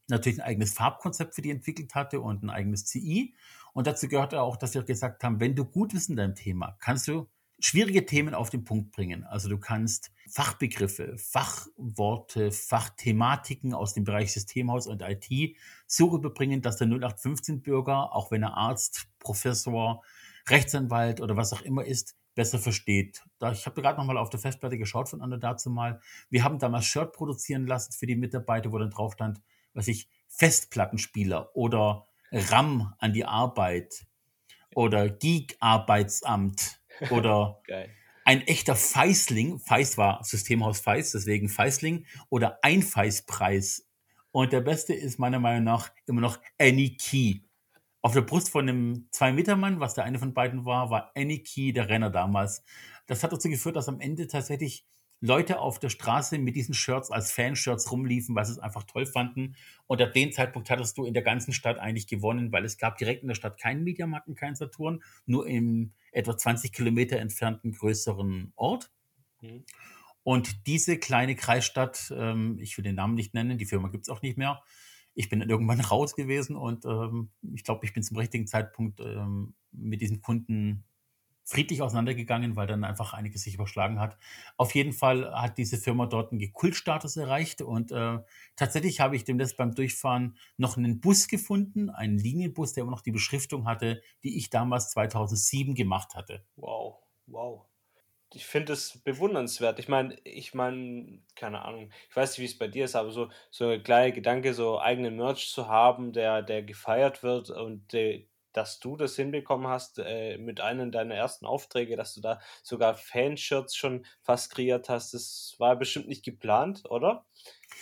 natürlich 0.08 0.40
ein 0.40 0.46
eigenes 0.46 0.72
Farbkonzept 0.72 1.34
für 1.34 1.42
die 1.42 1.50
entwickelt 1.50 1.94
hatte 1.94 2.20
und 2.20 2.42
ein 2.42 2.50
eigenes 2.50 2.86
CI. 2.86 3.34
Und 3.72 3.86
dazu 3.86 4.08
gehörte 4.08 4.40
auch, 4.40 4.56
dass 4.56 4.74
wir 4.74 4.82
gesagt 4.82 5.22
haben, 5.24 5.40
wenn 5.40 5.54
du 5.54 5.64
gut 5.64 5.92
bist 5.92 6.10
in 6.10 6.16
deinem 6.16 6.34
Thema, 6.34 6.76
kannst 6.80 7.06
du 7.08 7.28
schwierige 7.64 8.04
Themen 8.04 8.34
auf 8.34 8.50
den 8.50 8.64
Punkt 8.64 8.90
bringen. 8.90 9.24
Also 9.24 9.48
du 9.48 9.58
kannst 9.58 10.12
Fachbegriffe, 10.28 11.16
Fachworte, 11.16 12.50
Fachthematiken 12.50 13.72
aus 13.72 13.94
dem 13.94 14.04
Bereich 14.04 14.32
Systemhaus 14.32 14.86
und 14.86 15.02
IT 15.02 15.56
so 15.86 16.06
rüberbringen, 16.06 16.60
dass 16.60 16.78
der 16.78 16.88
0815-Bürger, 16.88 18.14
auch 18.14 18.30
wenn 18.30 18.42
er 18.42 18.56
Arzt, 18.56 19.08
Professor, 19.18 20.02
Rechtsanwalt 20.48 21.20
oder 21.20 21.36
was 21.36 21.52
auch 21.52 21.62
immer 21.62 21.84
ist, 21.84 22.16
besser 22.34 22.58
versteht. 22.58 23.22
Da, 23.38 23.52
ich 23.52 23.64
habe 23.66 23.80
gerade 23.80 23.98
noch 23.98 24.06
mal 24.06 24.16
auf 24.16 24.30
der 24.30 24.40
Festplatte 24.40 24.78
geschaut 24.78 25.08
von 25.08 25.20
Anno 25.20 25.36
dazu 25.36 25.70
mal. 25.70 26.00
Wir 26.30 26.42
haben 26.44 26.58
damals 26.58 26.86
Shirt 26.86 27.12
produzieren 27.12 27.66
lassen 27.66 27.92
für 27.92 28.06
die 28.06 28.16
Mitarbeiter, 28.16 28.72
wo 28.72 28.78
dann 28.78 28.90
drauf 28.90 29.12
stand, 29.12 29.40
was 29.74 29.86
ich, 29.86 30.08
Festplattenspieler 30.28 31.54
oder 31.54 32.06
RAM 32.32 32.94
an 32.98 33.12
die 33.12 33.26
Arbeit 33.26 34.06
oder 34.74 35.10
Geek-Arbeitsamt 35.10 36.81
oder 37.10 37.62
ein 38.24 38.42
echter 38.42 38.76
Feisling. 38.76 39.58
Feis 39.58 39.98
war 39.98 40.22
Systemhaus 40.24 40.80
Feis, 40.80 41.12
deswegen 41.12 41.48
Feisling 41.48 42.06
oder 42.28 42.58
Einfaispreis. 42.62 43.88
Und 44.30 44.52
der 44.52 44.60
beste 44.60 44.94
ist 44.94 45.18
meiner 45.18 45.38
Meinung 45.38 45.64
nach 45.64 45.90
immer 46.06 46.20
noch 46.20 46.38
Any 46.58 46.96
Key. 46.96 47.40
Auf 48.00 48.14
der 48.14 48.22
Brust 48.22 48.50
von 48.50 48.68
einem 48.68 49.06
Zwei-Meter-Mann, 49.12 49.78
was 49.78 49.94
der 49.94 50.04
eine 50.04 50.18
von 50.18 50.34
beiden 50.34 50.64
war, 50.64 50.90
war 50.90 51.12
Aniki, 51.14 51.72
der 51.72 51.88
Renner 51.88 52.10
damals. 52.10 52.64
Das 53.06 53.22
hat 53.22 53.32
dazu 53.32 53.48
geführt, 53.48 53.76
dass 53.76 53.88
am 53.88 54.00
Ende 54.00 54.26
tatsächlich 54.26 54.84
Leute 55.24 55.60
auf 55.60 55.78
der 55.78 55.88
Straße 55.88 56.36
mit 56.38 56.56
diesen 56.56 56.74
Shirts 56.74 57.12
als 57.12 57.30
Fanshirts 57.30 57.92
rumliefen, 57.92 58.34
weil 58.34 58.44
sie 58.44 58.52
es 58.52 58.58
einfach 58.58 58.82
toll 58.82 59.06
fanden. 59.06 59.54
Und 59.86 60.02
ab 60.02 60.12
dem 60.12 60.32
Zeitpunkt 60.32 60.68
hattest 60.68 60.98
du 60.98 61.04
in 61.04 61.14
der 61.14 61.22
ganzen 61.22 61.52
Stadt 61.52 61.78
eigentlich 61.78 62.08
gewonnen, 62.08 62.50
weil 62.50 62.64
es 62.64 62.76
gab 62.76 62.98
direkt 62.98 63.22
in 63.22 63.28
der 63.28 63.36
Stadt 63.36 63.58
keinen 63.58 63.84
Mediamarkt 63.84 64.26
und 64.26 64.34
keinen 64.34 64.56
Saturn, 64.56 65.00
nur 65.24 65.46
im 65.46 65.92
etwa 66.10 66.36
20 66.36 66.72
Kilometer 66.72 67.20
entfernten 67.20 67.70
größeren 67.70 68.52
Ort. 68.56 68.90
Mhm. 69.40 69.64
Und 70.24 70.66
diese 70.66 70.98
kleine 70.98 71.36
Kreisstadt, 71.36 72.12
ähm, 72.16 72.58
ich 72.60 72.76
will 72.76 72.82
den 72.82 72.96
Namen 72.96 73.14
nicht 73.14 73.32
nennen, 73.32 73.58
die 73.58 73.66
Firma 73.66 73.88
gibt 73.88 74.04
es 74.04 74.08
auch 74.08 74.22
nicht 74.22 74.36
mehr, 74.36 74.60
ich 75.14 75.28
bin 75.28 75.38
dann 75.38 75.50
irgendwann 75.50 75.80
raus 75.80 76.16
gewesen 76.16 76.56
und 76.56 76.84
ähm, 76.84 77.30
ich 77.54 77.62
glaube, 77.62 77.86
ich 77.86 77.92
bin 77.92 78.02
zum 78.02 78.16
richtigen 78.16 78.48
Zeitpunkt 78.48 78.98
ähm, 78.98 79.54
mit 79.70 80.00
diesen 80.00 80.20
Kunden 80.20 80.84
friedlich 81.44 81.82
auseinandergegangen, 81.82 82.56
weil 82.56 82.66
dann 82.66 82.84
einfach 82.84 83.12
einiges 83.12 83.42
sich 83.42 83.54
überschlagen 83.54 84.00
hat. 84.00 84.16
Auf 84.56 84.74
jeden 84.74 84.92
Fall 84.92 85.32
hat 85.34 85.58
diese 85.58 85.76
Firma 85.76 86.06
dort 86.06 86.32
einen 86.32 86.52
Kultstatus 86.52 87.16
erreicht 87.16 87.62
und 87.62 87.92
äh, 87.92 88.18
tatsächlich 88.56 89.00
habe 89.00 89.16
ich 89.16 89.24
demnächst 89.24 89.56
beim 89.56 89.74
Durchfahren 89.74 90.36
noch 90.56 90.76
einen 90.76 91.00
Bus 91.00 91.28
gefunden, 91.28 91.90
einen 91.90 92.18
Linienbus, 92.18 92.72
der 92.72 92.82
immer 92.82 92.92
noch 92.92 93.02
die 93.02 93.12
Beschriftung 93.12 93.66
hatte, 93.66 94.02
die 94.22 94.36
ich 94.36 94.50
damals 94.50 94.90
2007 94.90 95.74
gemacht 95.74 96.14
hatte. 96.14 96.44
Wow, 96.56 96.98
wow 97.26 97.66
ich 98.34 98.46
finde 98.46 98.72
es 98.72 98.98
bewundernswert. 99.04 99.78
Ich 99.78 99.88
meine, 99.88 100.16
ich 100.24 100.54
meine, 100.54 101.20
keine 101.36 101.62
Ahnung, 101.62 101.90
ich 102.08 102.16
weiß 102.16 102.30
nicht, 102.30 102.40
wie 102.40 102.52
es 102.52 102.58
bei 102.58 102.68
dir 102.68 102.84
ist, 102.84 102.96
aber 102.96 103.10
so, 103.10 103.30
so 103.50 103.68
ein 103.68 103.82
kleiner 103.82 104.12
Gedanke, 104.12 104.54
so 104.54 104.80
eigenen 104.80 105.16
Merch 105.16 105.50
zu 105.50 105.68
haben, 105.68 106.12
der, 106.12 106.42
der 106.42 106.62
gefeiert 106.62 107.22
wird 107.22 107.50
und 107.50 107.92
de, 107.92 108.26
dass 108.52 108.80
du 108.80 108.96
das 108.96 109.16
hinbekommen 109.16 109.68
hast 109.68 109.98
äh, 109.98 110.38
mit 110.38 110.60
einem 110.60 110.92
deiner 110.92 111.14
ersten 111.14 111.46
Aufträge, 111.46 111.96
dass 111.96 112.14
du 112.14 112.20
da 112.20 112.40
sogar 112.62 112.94
Fanshirts 112.94 113.76
schon 113.76 114.04
fast 114.22 114.54
kreiert 114.54 114.88
hast, 114.88 115.14
das 115.14 115.54
war 115.58 115.76
bestimmt 115.76 116.08
nicht 116.08 116.24
geplant, 116.24 116.82
oder? 116.88 117.24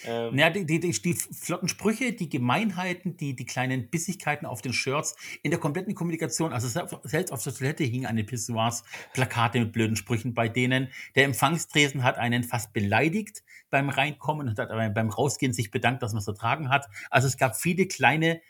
Ähm, 0.05 0.39
ja, 0.39 0.51
die, 0.51 0.65
die, 0.65 0.81
die, 0.81 1.15
flotten 1.15 1.69
Sprüche, 1.69 2.13
die 2.13 2.29
Gemeinheiten, 2.29 3.17
die, 3.17 3.35
die 3.35 3.45
kleinen 3.45 3.91
Bissigkeiten 3.91 4.47
auf 4.47 4.63
den 4.63 4.73
Shirts, 4.73 5.17
in 5.43 5.51
der 5.51 5.61
kompletten 5.61 5.95
Kommunikation, 5.95 6.53
also 6.53 6.69
selbst 6.69 7.33
auf 7.33 7.43
der 7.43 7.55
Toilette 7.55 7.85
hingen 7.85 8.07
eine 8.07 8.25
Pissoirs 8.25 8.85
Plakate 9.13 9.61
mit 9.61 9.73
blöden 9.73 9.97
Sprüchen, 9.97 10.33
bei 10.33 10.49
denen 10.49 10.89
der 11.17 11.25
Empfangstresen 11.25 12.03
hat 12.03 12.19
einen 12.19 12.45
fast 12.45 12.73
beleidigt 12.73 13.43
beim 13.69 13.91
Reinkommen 13.91 14.49
und 14.49 14.59
hat 14.59 14.71
aber 14.71 14.89
beim 14.91 15.11
Rausgehen 15.11 15.53
sich 15.53 15.71
bedankt, 15.71 16.03
dass 16.03 16.13
man 16.13 16.21
es 16.21 16.29
ertragen 16.29 16.71
hat. 16.71 16.89
Also 17.11 17.27
es 17.27 17.37
gab 17.37 17.57
viele 17.57 17.87
kleine 17.87 18.41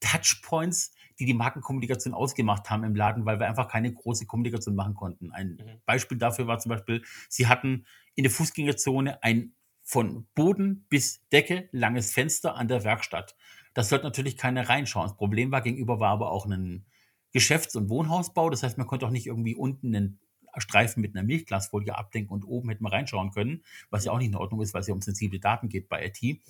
Touchpoints, 0.00 0.92
die 1.20 1.26
die 1.26 1.34
Markenkommunikation 1.34 2.14
ausgemacht 2.14 2.70
haben 2.70 2.82
im 2.82 2.96
Laden, 2.96 3.26
weil 3.26 3.38
wir 3.38 3.46
einfach 3.46 3.68
keine 3.68 3.92
große 3.92 4.24
Kommunikation 4.24 4.74
machen 4.74 4.94
konnten. 4.94 5.30
Ein 5.30 5.58
mhm. 5.60 5.80
Beispiel 5.84 6.18
dafür 6.18 6.46
war 6.46 6.58
zum 6.58 6.70
Beispiel, 6.70 7.02
sie 7.28 7.46
hatten 7.46 7.84
in 8.14 8.24
der 8.24 8.30
Fußgängerzone 8.32 9.22
ein 9.22 9.52
von 9.82 10.26
Boden 10.34 10.86
bis 10.88 11.26
Decke 11.28 11.68
langes 11.72 12.12
Fenster 12.12 12.56
an 12.56 12.68
der 12.68 12.84
Werkstatt. 12.84 13.36
Das 13.74 13.90
sollte 13.90 14.04
natürlich 14.04 14.36
keiner 14.36 14.68
reinschauen. 14.68 15.08
Das 15.08 15.16
Problem 15.16 15.52
war, 15.52 15.60
gegenüber 15.60 16.00
war 16.00 16.10
aber 16.10 16.32
auch 16.32 16.46
ein 16.46 16.86
Geschäfts- 17.32 17.76
und 17.76 17.90
Wohnhausbau. 17.90 18.50
Das 18.50 18.62
heißt, 18.62 18.78
man 18.78 18.86
konnte 18.86 19.06
auch 19.06 19.10
nicht 19.10 19.26
irgendwie 19.26 19.54
unten 19.54 19.94
einen 19.94 20.20
Streifen 20.56 21.00
mit 21.00 21.14
einer 21.14 21.24
Milchglasfolie 21.24 21.96
abdenken 21.96 22.32
und 22.32 22.44
oben 22.44 22.70
hätte 22.70 22.82
man 22.82 22.92
reinschauen 22.92 23.30
können, 23.30 23.62
was 23.90 24.04
ja 24.04 24.12
auch 24.12 24.18
nicht 24.18 24.28
in 24.28 24.36
Ordnung 24.36 24.62
ist, 24.62 24.74
weil 24.74 24.80
es 24.80 24.86
ja 24.86 24.94
um 24.94 25.02
sensible 25.02 25.38
Daten 25.38 25.68
geht 25.68 25.88
bei 25.88 26.06
IT. 26.06 26.40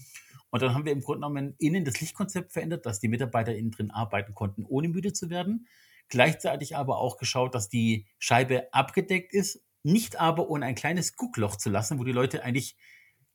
Und 0.51 0.63
dann 0.63 0.75
haben 0.75 0.85
wir 0.85 0.93
im 0.93 1.01
Grunde 1.01 1.21
genommen 1.21 1.55
innen 1.59 1.85
das 1.85 2.01
Lichtkonzept 2.01 2.53
verändert, 2.53 2.87
dass 2.87 3.01
die 3.01 3.09
Mitarbeiter 3.09 3.55
innen 3.55 3.71
drin 3.71 3.91
arbeiten 3.91 4.35
konnten, 4.35 4.65
ohne 4.65 4.89
müde 4.89 5.13
zu 5.13 5.31
werden. 5.31 5.67
Gleichzeitig 6.09 6.77
aber 6.77 6.99
auch 6.99 7.19
geschaut, 7.19 7.55
dass 7.55 7.69
die 7.69 8.07
Scheibe 8.19 8.73
abgedeckt 8.73 9.33
ist, 9.33 9.63
nicht 9.83 10.21
aber 10.21 10.51
ohne 10.51 10.67
ein 10.67 10.75
kleines 10.75 11.17
Guckloch 11.17 11.57
zu 11.57 11.71
lassen, 11.71 11.99
wo 11.99 12.05
die 12.05 12.13
Leute 12.13 12.43
eigentlich 12.43 12.77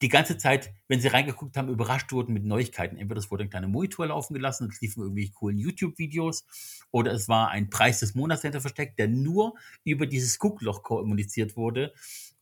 die 0.01 0.09
ganze 0.09 0.37
Zeit, 0.37 0.73
wenn 0.87 0.99
sie 0.99 1.07
reingeguckt 1.07 1.55
haben, 1.55 1.69
überrascht 1.69 2.11
wurden 2.11 2.33
mit 2.33 2.43
Neuigkeiten. 2.43 2.97
Entweder 2.97 3.19
es 3.19 3.31
wurde 3.31 3.45
ein 3.45 3.49
kleiner 3.49 3.69
Monitor 3.69 4.07
laufen 4.07 4.33
gelassen 4.33 4.69
es 4.69 4.81
liefen 4.81 5.01
irgendwie 5.01 5.31
coolen 5.31 5.57
YouTube-Videos 5.57 6.45
oder 6.91 7.13
es 7.13 7.29
war 7.29 7.49
ein 7.49 7.69
Preis 7.69 8.01
des 8.01 8.13
Monats 8.13 8.41
dahinter 8.41 8.61
versteckt, 8.61 8.99
der 8.99 9.07
nur 9.07 9.55
über 9.85 10.05
dieses 10.05 10.37
Guckloch 10.37 10.83
kommuniziert 10.83 11.55
wurde. 11.55 11.93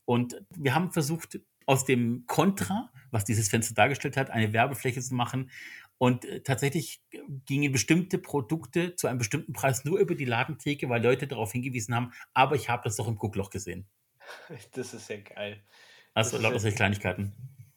Und 0.05 0.35
wir 0.57 0.73
haben 0.73 0.91
versucht, 0.91 1.39
aus 1.65 1.85
dem 1.85 2.25
Kontra, 2.27 2.91
was 3.11 3.25
dieses 3.25 3.49
Fenster 3.49 3.73
dargestellt 3.73 4.17
hat, 4.17 4.29
eine 4.29 4.53
Werbefläche 4.53 5.01
zu 5.01 5.13
machen. 5.15 5.51
Und 5.97 6.25
äh, 6.25 6.41
tatsächlich 6.41 7.01
gingen 7.45 7.71
bestimmte 7.71 8.17
Produkte 8.17 8.95
zu 8.95 9.07
einem 9.07 9.19
bestimmten 9.19 9.53
Preis 9.53 9.85
nur 9.85 9.99
über 9.99 10.15
die 10.15 10.25
Ladentheke, 10.25 10.89
weil 10.89 11.03
Leute 11.03 11.27
darauf 11.27 11.51
hingewiesen 11.51 11.95
haben, 11.95 12.11
aber 12.33 12.55
ich 12.55 12.69
habe 12.69 12.83
das 12.83 12.97
doch 12.97 13.07
im 13.07 13.15
Guckloch 13.15 13.49
gesehen. 13.49 13.87
Das 14.73 14.93
ist 14.93 15.09
ja 15.09 15.17
geil. 15.17 15.61
Also 16.13 16.37
lauter 16.37 16.59
solche 16.59 16.75
Kleinigkeiten. 16.75 17.33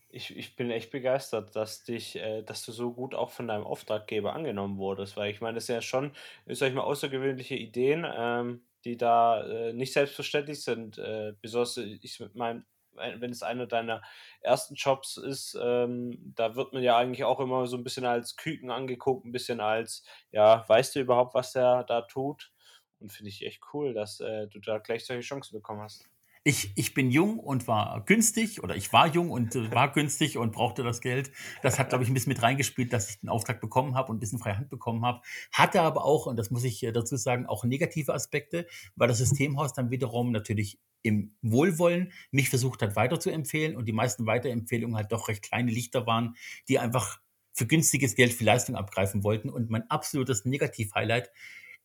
Ich, 0.08 0.34
ich 0.34 0.56
bin 0.56 0.70
echt 0.70 0.90
begeistert, 0.90 1.54
dass 1.56 1.84
dich, 1.84 2.16
äh, 2.16 2.42
dass 2.42 2.64
du 2.64 2.72
so 2.72 2.92
gut 2.92 3.14
auch 3.14 3.30
von 3.30 3.48
deinem 3.48 3.64
Auftraggeber 3.64 4.34
angenommen 4.34 4.78
wurdest, 4.78 5.16
weil 5.16 5.30
ich 5.30 5.40
meine, 5.40 5.56
das 5.56 5.66
sind 5.66 5.74
ja 5.74 5.82
schon, 5.82 6.12
sag 6.46 6.68
ich 6.68 6.74
mal, 6.74 6.82
außergewöhnliche 6.82 7.54
Ideen, 7.54 8.06
ähm, 8.16 8.62
die 8.84 8.96
da 8.96 9.44
äh, 9.46 9.72
nicht 9.72 9.92
selbstverständlich 9.92 10.62
sind. 10.62 10.96
Äh, 10.96 11.34
besonders 11.42 11.76
ich 11.76 12.22
meine, 12.34 12.64
wenn 12.96 13.30
es 13.30 13.42
einer 13.42 13.66
deiner 13.66 14.02
ersten 14.40 14.74
Jobs 14.74 15.16
ist, 15.16 15.58
ähm, 15.60 16.32
da 16.36 16.56
wird 16.56 16.72
man 16.72 16.82
ja 16.82 16.96
eigentlich 16.96 17.24
auch 17.24 17.40
immer 17.40 17.66
so 17.66 17.76
ein 17.76 17.84
bisschen 17.84 18.04
als 18.04 18.36
Küken 18.36 18.70
angeguckt, 18.70 19.24
ein 19.24 19.32
bisschen 19.32 19.60
als, 19.60 20.04
ja, 20.32 20.68
weißt 20.68 20.94
du 20.96 21.00
überhaupt, 21.00 21.34
was 21.34 21.52
der 21.52 21.84
da 21.84 22.02
tut? 22.02 22.52
Und 22.98 23.12
finde 23.12 23.28
ich 23.30 23.44
echt 23.44 23.62
cool, 23.74 23.92
dass 23.94 24.20
äh, 24.20 24.46
du 24.48 24.58
da 24.58 24.78
gleich 24.78 25.04
solche 25.04 25.22
Chancen 25.22 25.54
bekommen 25.54 25.82
hast 25.82 26.08
ich, 26.46 26.70
ich 26.76 26.94
bin 26.94 27.10
jung 27.10 27.40
und 27.40 27.66
war 27.66 28.04
günstig 28.04 28.62
oder 28.62 28.76
ich 28.76 28.92
war 28.92 29.08
jung 29.08 29.32
und 29.32 29.56
äh, 29.56 29.68
war 29.72 29.92
günstig 29.92 30.38
und 30.38 30.52
brauchte 30.52 30.84
das 30.84 31.00
Geld. 31.00 31.32
Das 31.60 31.80
hat, 31.80 31.88
glaube 31.88 32.04
ich, 32.04 32.10
ein 32.10 32.14
bisschen 32.14 32.30
mit 32.30 32.40
reingespielt, 32.40 32.92
dass 32.92 33.10
ich 33.10 33.18
den 33.18 33.30
Auftrag 33.30 33.60
bekommen 33.60 33.96
habe 33.96 34.12
und 34.12 34.18
ein 34.18 34.20
bisschen 34.20 34.38
freie 34.38 34.56
Hand 34.56 34.68
bekommen 34.68 35.04
habe. 35.04 35.22
Hatte 35.50 35.82
aber 35.82 36.04
auch, 36.04 36.26
und 36.26 36.36
das 36.36 36.52
muss 36.52 36.62
ich 36.62 36.84
äh, 36.84 36.92
dazu 36.92 37.16
sagen, 37.16 37.46
auch 37.46 37.64
negative 37.64 38.14
Aspekte, 38.14 38.68
weil 38.94 39.08
das 39.08 39.18
Systemhaus 39.18 39.72
dann 39.72 39.90
wiederum 39.90 40.30
natürlich 40.30 40.78
im 41.02 41.34
Wohlwollen 41.42 42.12
mich 42.30 42.48
versucht 42.48 42.80
hat 42.80 42.94
weiterzuempfehlen 42.94 43.74
und 43.74 43.86
die 43.86 43.92
meisten 43.92 44.24
Weiterempfehlungen 44.26 44.96
halt 44.96 45.10
doch 45.10 45.26
recht 45.26 45.42
kleine 45.42 45.72
Lichter 45.72 46.06
waren, 46.06 46.36
die 46.68 46.78
einfach 46.78 47.18
für 47.54 47.66
günstiges 47.66 48.14
Geld 48.14 48.32
für 48.32 48.44
Leistung 48.44 48.76
abgreifen 48.76 49.24
wollten. 49.24 49.50
Und 49.50 49.68
mein 49.68 49.90
absolutes 49.90 50.44
Negativ-Highlight, 50.44 51.28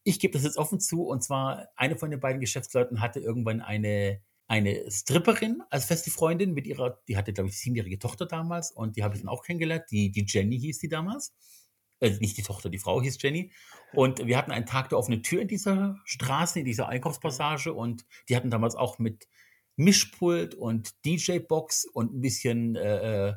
ich 0.03 0.19
gebe 0.19 0.33
das 0.33 0.43
jetzt 0.43 0.57
offen 0.57 0.79
zu, 0.79 1.07
und 1.07 1.23
zwar 1.23 1.69
eine 1.75 1.95
von 1.97 2.11
den 2.11 2.19
beiden 2.19 2.41
Geschäftsleuten 2.41 3.01
hatte 3.01 3.19
irgendwann 3.19 3.59
eine, 3.59 4.21
eine 4.51 4.91
Stripperin 4.91 5.63
als 5.69 5.85
feste 5.85 6.11
Freundin 6.11 6.53
mit 6.53 6.67
ihrer, 6.67 6.99
die 7.07 7.15
hatte, 7.15 7.31
glaube 7.31 7.49
ich, 7.49 7.57
siebenjährige 7.57 7.99
Tochter 7.99 8.25
damals 8.25 8.69
und 8.69 8.97
die 8.97 9.03
habe 9.03 9.15
ich 9.15 9.21
dann 9.21 9.29
auch 9.29 9.43
kennengelernt. 9.43 9.85
Die, 9.91 10.11
die 10.11 10.25
Jenny 10.27 10.59
hieß 10.59 10.79
die 10.79 10.89
damals. 10.89 11.33
Äh, 12.01 12.17
nicht 12.19 12.35
die 12.35 12.43
Tochter, 12.43 12.69
die 12.69 12.77
Frau 12.77 13.01
hieß 13.01 13.21
Jenny. 13.21 13.53
Und 13.93 14.27
wir 14.27 14.37
hatten 14.37 14.51
einen 14.51 14.65
Tag 14.65 14.89
der 14.89 14.97
offenen 14.97 15.23
Tür 15.23 15.41
in 15.41 15.47
dieser 15.47 15.95
Straße, 16.03 16.59
in 16.59 16.65
dieser 16.65 16.89
Einkaufspassage 16.89 17.71
und 17.71 18.05
die 18.27 18.35
hatten 18.35 18.49
damals 18.49 18.75
auch 18.75 18.99
mit 18.99 19.29
Mischpult 19.77 20.53
und 20.53 21.05
DJ-Box 21.05 21.85
und 21.85 22.13
ein 22.13 22.19
bisschen 22.19 22.75
äh, 22.75 23.29
äh 23.29 23.33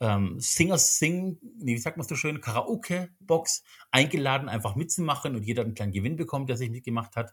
ähm, 0.00 0.40
Singers 0.40 0.98
Sing, 0.98 1.38
wie 1.58 1.78
sagt 1.78 1.96
man 1.96 2.06
so 2.06 2.16
schön, 2.16 2.40
Karaoke-Box 2.40 3.62
eingeladen, 3.92 4.48
einfach 4.48 4.74
mitzumachen 4.74 5.36
und 5.36 5.44
jeder 5.44 5.62
einen 5.62 5.74
kleinen 5.74 5.92
Gewinn 5.92 6.16
bekommt, 6.16 6.48
der 6.48 6.56
sich 6.56 6.68
mitgemacht 6.68 7.14
hat. 7.16 7.32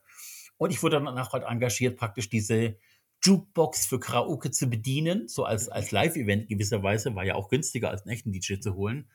Und 0.57 0.71
ich 0.71 0.83
wurde 0.83 1.01
dann 1.01 1.17
auch 1.17 1.33
halt 1.33 1.43
engagiert, 1.43 1.97
praktisch 1.97 2.29
diese 2.29 2.77
Jukebox 3.23 3.85
für 3.85 3.99
Karaoke 3.99 4.51
zu 4.51 4.67
bedienen, 4.67 5.27
so 5.27 5.43
als, 5.43 5.69
als 5.69 5.91
Live-Event 5.91 6.49
gewisserweise, 6.49 7.15
war 7.15 7.23
ja 7.23 7.35
auch 7.35 7.49
günstiger 7.49 7.89
als 7.89 8.03
einen 8.03 8.13
echten 8.13 8.31
DJ 8.31 8.59
zu 8.59 8.75
holen. 8.75 9.09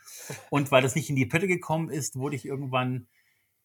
Und 0.50 0.70
weil 0.70 0.82
das 0.82 0.94
nicht 0.94 1.10
in 1.10 1.16
die 1.16 1.26
Pötte 1.26 1.48
gekommen 1.48 1.90
ist, 1.90 2.16
wurde 2.16 2.36
ich 2.36 2.44
irgendwann 2.44 3.08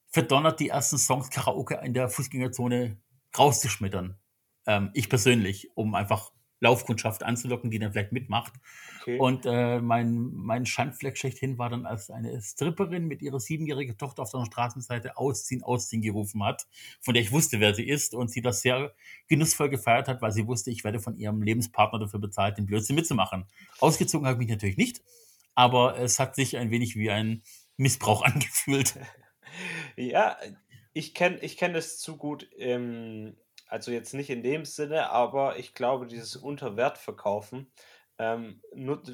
verdonnert, 0.08 0.60
die 0.60 0.70
ersten 0.70 0.98
Songs 0.98 1.30
Karaoke 1.30 1.80
in 1.84 1.94
der 1.94 2.10
Fußgängerzone 2.10 2.98
rauszuschmettern. 3.38 4.18
Ähm, 4.66 4.90
ich 4.94 5.10
persönlich, 5.10 5.70
um 5.76 5.96
einfach 5.96 6.32
Laufkundschaft 6.62 7.24
anzulocken, 7.24 7.72
die 7.72 7.80
dann 7.80 7.92
vielleicht 7.92 8.12
mitmacht. 8.12 8.54
Okay. 9.02 9.18
Und 9.18 9.46
äh, 9.48 9.82
mein, 9.82 10.32
mein 10.34 10.66
Schandfleck 10.68 11.18
schlechthin 11.18 11.58
war 11.58 11.70
dann, 11.70 11.88
als 11.88 12.12
eine 12.12 12.40
Stripperin 12.40 13.08
mit 13.08 13.24
ihrer 13.24 13.40
siebenjährigen 13.40 13.98
Tochter 13.98 14.22
auf 14.22 14.32
der 14.32 14.46
Straßenseite 14.46 15.18
ausziehen, 15.18 15.64
ausziehen 15.64 16.04
gerufen 16.04 16.44
hat, 16.44 16.68
von 17.02 17.16
der 17.16 17.24
ich 17.24 17.32
wusste, 17.32 17.60
wer 17.60 17.74
sie 17.74 17.88
ist 17.88 18.14
und 18.14 18.30
sie 18.30 18.42
das 18.42 18.62
sehr 18.62 18.94
genussvoll 19.28 19.70
gefeiert 19.70 20.08
hat, 20.08 20.22
weil 20.22 20.32
sie 20.32 20.48
wusste, 20.48 20.70
ich 20.70 20.84
werde 20.84 21.00
von 21.00 21.18
ihrem 21.18 21.42
Lebenspartner 21.42 22.00
dafür 22.00 22.20
bezahlt, 22.20 22.60
den 22.60 22.68
Blödsinn 22.68 22.96
mitzumachen. 22.96 23.46
Ausgezogen 23.80 24.28
habe 24.28 24.36
ich 24.36 24.48
mich 24.48 24.56
natürlich 24.56 24.78
nicht, 24.78 25.02
aber 25.56 25.98
es 25.98 26.20
hat 26.20 26.36
sich 26.36 26.58
ein 26.58 26.70
wenig 26.70 26.96
wie 26.96 27.10
ein 27.10 27.42
Missbrauch 27.78 28.22
angefühlt. 28.24 29.00
Ja, 29.96 30.38
ich 30.94 31.16
kenne 31.16 31.40
ich 31.40 31.58
kenn 31.58 31.74
das 31.74 31.98
zu 31.98 32.18
gut. 32.18 32.48
Ähm, 32.58 33.36
also 33.72 33.92
jetzt 33.92 34.14
nicht 34.14 34.30
in 34.30 34.44
dem 34.44 34.66
Sinne, 34.66 35.12
aber 35.12 35.58
ich 35.58 35.74
glaube, 35.74 36.06
dieses 36.06 36.36
Unterwertverkaufen 36.36 37.72
ähm, 38.20 38.62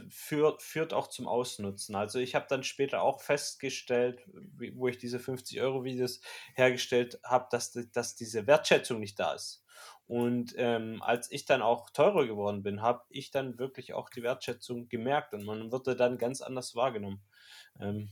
führt, 0.09 0.63
führt 0.63 0.93
auch 0.93 1.07
zum 1.09 1.27
Ausnutzen. 1.27 1.95
Also 1.95 2.17
ich 2.17 2.33
habe 2.33 2.47
dann 2.49 2.63
später 2.63 3.03
auch 3.03 3.21
festgestellt, 3.21 4.19
wie, 4.33 4.75
wo 4.75 4.87
ich 4.87 4.97
diese 4.97 5.19
50-Euro-Videos 5.19 6.21
hergestellt 6.55 7.19
habe, 7.23 7.47
dass, 7.51 7.71
dass 7.93 8.15
diese 8.15 8.47
Wertschätzung 8.47 8.99
nicht 8.99 9.19
da 9.19 9.33
ist. 9.33 9.63
Und 10.07 10.55
ähm, 10.57 11.03
als 11.03 11.31
ich 11.31 11.45
dann 11.45 11.61
auch 11.61 11.91
teurer 11.91 12.25
geworden 12.25 12.63
bin, 12.63 12.81
habe 12.81 13.03
ich 13.09 13.29
dann 13.29 13.59
wirklich 13.59 13.93
auch 13.93 14.09
die 14.09 14.23
Wertschätzung 14.23 14.89
gemerkt 14.89 15.35
und 15.35 15.45
man 15.45 15.71
wurde 15.71 15.95
dann 15.95 16.17
ganz 16.17 16.41
anders 16.41 16.75
wahrgenommen. 16.75 17.21
Ähm, 17.79 18.09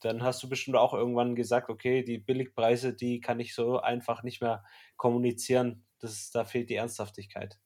dann 0.00 0.22
hast 0.22 0.42
du 0.42 0.48
bestimmt 0.48 0.76
auch 0.76 0.94
irgendwann 0.94 1.34
gesagt, 1.34 1.68
okay, 1.68 2.02
die 2.02 2.18
Billigpreise, 2.18 2.94
die 2.94 3.20
kann 3.20 3.40
ich 3.40 3.54
so 3.54 3.80
einfach 3.80 4.22
nicht 4.22 4.40
mehr 4.40 4.64
kommunizieren. 4.96 5.84
Das, 5.98 6.30
da 6.30 6.44
fehlt 6.44 6.70
die 6.70 6.74
Ernsthaftigkeit. 6.74 7.58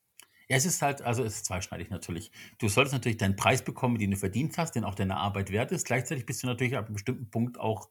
Ja, 0.49 0.57
es 0.57 0.67
ist 0.67 0.83
halt, 0.83 1.01
also 1.01 1.25
es 1.25 1.37
ist 1.37 1.47
zweischneidig 1.47 1.89
natürlich. 1.89 2.31
Du 2.59 2.69
solltest 2.69 2.93
natürlich 2.93 3.17
deinen 3.17 3.37
Preis 3.37 3.63
bekommen, 3.63 3.99
den 3.99 4.11
du 4.11 4.17
verdient 4.17 4.59
hast, 4.59 4.73
den 4.73 4.85
auch 4.85 4.95
deine 4.95 5.17
Arbeit 5.17 5.51
wert 5.51 5.73
ist. 5.73 5.87
Gleichzeitig 5.87 6.27
bist 6.27 6.43
du 6.43 6.47
natürlich 6.47 6.77
ab 6.77 6.87
einem 6.87 6.95
bestimmten 6.95 7.31
Punkt 7.31 7.59
auch 7.59 7.89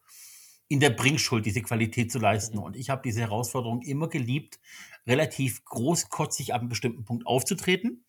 in 0.68 0.80
der 0.80 0.92
Bringschuld, 0.92 1.46
diese 1.46 1.62
Qualität 1.62 2.12
zu 2.12 2.20
leisten. 2.20 2.58
Mhm. 2.58 2.64
Und 2.64 2.76
ich 2.76 2.90
habe 2.90 3.02
diese 3.04 3.22
Herausforderung 3.22 3.82
immer 3.82 4.08
geliebt, 4.08 4.60
relativ 5.08 5.66
großkotzig 5.66 6.54
ab 6.54 6.62
einem 6.62 6.70
bestimmten 6.70 7.06
Punkt 7.06 7.26
aufzutreten 7.26 8.06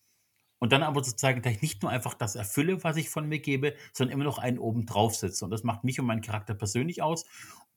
und 0.59 0.71
dann 0.71 0.83
aber 0.83 1.03
zu 1.03 1.15
zeigen, 1.15 1.41
dass 1.41 1.53
ich 1.53 1.61
nicht 1.61 1.81
nur 1.81 1.91
einfach 1.91 2.13
das 2.13 2.35
erfülle, 2.35 2.83
was 2.83 2.97
ich 2.97 3.09
von 3.09 3.27
mir 3.27 3.39
gebe, 3.39 3.75
sondern 3.93 4.13
immer 4.13 4.23
noch 4.23 4.37
einen 4.37 4.59
oben 4.59 4.85
drauf 4.85 5.15
setze. 5.15 5.45
Und 5.45 5.51
das 5.51 5.63
macht 5.63 5.83
mich 5.83 5.99
und 5.99 6.05
meinen 6.05 6.21
Charakter 6.21 6.53
persönlich 6.53 7.01
aus, 7.01 7.25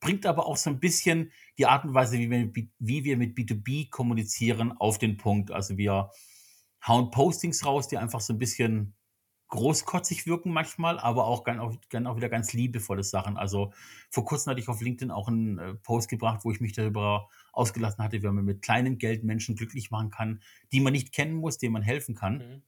bringt 0.01 0.27
aber 0.27 0.47
auch 0.47 0.57
so 0.57 0.71
ein 0.71 0.81
bisschen 0.81 1.33
die 1.59 1.67
Art 1.67 1.85
und 1.85 1.95
Weise, 1.95 2.19
wie 2.19 2.31
wir, 2.31 2.53
wie 2.79 3.05
wir 3.05 3.17
mit 3.17 3.37
B2B 3.37 3.91
kommunizieren, 3.91 4.73
auf 4.73 4.99
den 4.99 5.17
Punkt. 5.17 5.51
Also 5.51 5.77
wir 5.77 6.11
hauen 6.87 7.11
Postings 7.11 7.65
raus, 7.67 7.89
die 7.89 7.99
einfach 7.99 8.21
so 8.21 8.33
ein 8.33 8.39
bisschen 8.39 8.95
großkotzig 9.49 10.27
wirken 10.27 10.53
manchmal, 10.53 10.99
aber 10.99 11.27
auch 11.27 11.45
gern, 11.45 11.59
auch, 11.59 11.75
gern 11.89 12.07
auch 12.07 12.17
wieder 12.17 12.29
ganz 12.29 12.53
liebevolle 12.53 13.03
Sachen. 13.03 13.37
Also 13.37 13.73
vor 14.11 14.25
kurzem 14.25 14.51
hatte 14.51 14.61
ich 14.61 14.69
auf 14.69 14.81
LinkedIn 14.81 15.11
auch 15.11 15.29
einen 15.29 15.59
äh, 15.59 15.75
Post 15.75 16.09
gebracht, 16.09 16.41
wo 16.45 16.51
ich 16.51 16.61
mich 16.61 16.73
darüber 16.73 17.29
ausgelassen 17.53 18.05
hatte, 18.05 18.23
wie 18.23 18.27
man 18.27 18.45
mit 18.45 18.63
kleinem 18.63 18.99
Geld 18.99 19.25
Menschen 19.25 19.57
glücklich 19.57 19.91
machen 19.91 20.11
kann, 20.11 20.43
die 20.73 20.81
man 20.81 20.93
nicht 20.93 21.13
kennen 21.13 21.35
muss, 21.35 21.59
denen 21.59 21.73
man 21.73 21.83
helfen 21.83 22.15
kann. 22.15 22.39
Mhm. 22.39 22.63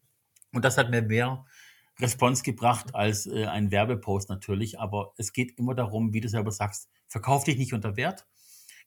Und 0.53 0.65
das 0.65 0.79
hat 0.79 0.91
mir 0.91 1.03
mehr 1.03 1.45
Response 2.01 2.43
gebracht 2.43 2.95
als 2.95 3.27
äh, 3.27 3.47
ein 3.47 3.71
Werbepost 3.71 4.31
natürlich. 4.31 4.81
Aber 4.81 5.13
es 5.17 5.33
geht 5.33 5.59
immer 5.59 5.75
darum, 5.75 6.13
wie 6.15 6.21
du 6.21 6.29
selber 6.29 6.51
sagst, 6.51 6.89
verkauf 7.07 7.45
dich 7.45 7.59
nicht 7.59 7.75
unter 7.75 7.97
Wert. 7.97 8.27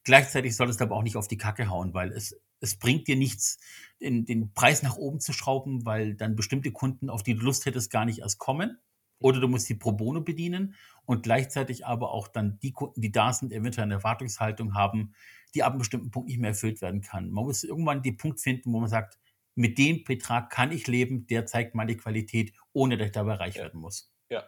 Gleichzeitig 0.03 0.55
solltest 0.55 0.81
du 0.81 0.85
aber 0.85 0.95
auch 0.95 1.03
nicht 1.03 1.15
auf 1.15 1.27
die 1.27 1.37
Kacke 1.37 1.69
hauen, 1.69 1.93
weil 1.93 2.11
es, 2.11 2.35
es 2.63 2.77
bringt 2.77 3.07
dir 3.07 3.17
nichts, 3.17 3.59
den, 4.01 4.25
den 4.25 4.53
Preis 4.53 4.83
nach 4.83 4.95
oben 4.95 5.19
zu 5.19 5.33
schrauben, 5.33 5.85
weil 5.85 6.15
dann 6.15 6.35
bestimmte 6.35 6.71
Kunden, 6.71 7.09
auf 7.09 7.21
die 7.21 7.35
du 7.35 7.41
Lust 7.41 7.65
hättest, 7.65 7.91
gar 7.91 8.05
nicht 8.05 8.19
erst 8.19 8.39
kommen. 8.39 8.79
Oder 9.19 9.39
du 9.39 9.47
musst 9.47 9.69
die 9.69 9.75
pro 9.75 9.91
bono 9.91 10.21
bedienen 10.21 10.75
und 11.05 11.23
gleichzeitig 11.23 11.85
aber 11.85 12.11
auch 12.11 12.27
dann 12.27 12.59
die 12.61 12.71
Kunden, 12.71 12.99
die 12.99 13.11
da 13.11 13.31
sind, 13.31 13.53
eventuell 13.53 13.83
eine 13.83 13.95
Erwartungshaltung 13.95 14.73
haben, 14.73 15.13
die 15.53 15.63
ab 15.63 15.71
einem 15.71 15.79
bestimmten 15.79 16.11
Punkt 16.11 16.29
nicht 16.29 16.39
mehr 16.39 16.51
erfüllt 16.51 16.81
werden 16.81 17.01
kann. 17.01 17.29
Man 17.29 17.45
muss 17.45 17.63
irgendwann 17.63 18.01
den 18.01 18.17
Punkt 18.17 18.39
finden, 18.39 18.73
wo 18.73 18.79
man 18.79 18.89
sagt, 18.89 19.19
mit 19.55 19.77
dem 19.77 20.03
Betrag 20.03 20.49
kann 20.49 20.71
ich 20.71 20.87
leben, 20.87 21.27
der 21.27 21.45
zeigt 21.45 21.75
meine 21.75 21.95
Qualität, 21.95 22.53
ohne 22.71 22.97
dass 22.97 23.07
ich 23.07 23.11
dabei 23.13 23.35
reich 23.35 23.55
ja. 23.55 23.63
werden 23.63 23.79
muss. 23.79 24.11
Ja, 24.29 24.43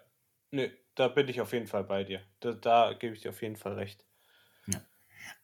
nö, 0.51 0.69
da 0.95 1.09
bin 1.09 1.27
ich 1.27 1.41
auf 1.41 1.53
jeden 1.53 1.67
Fall 1.67 1.83
bei 1.83 2.03
dir. 2.03 2.21
Da, 2.39 2.53
da 2.53 2.93
gebe 2.93 3.13
ich 3.13 3.21
dir 3.21 3.29
auf 3.29 3.41
jeden 3.41 3.57
Fall 3.57 3.73
recht. 3.73 4.04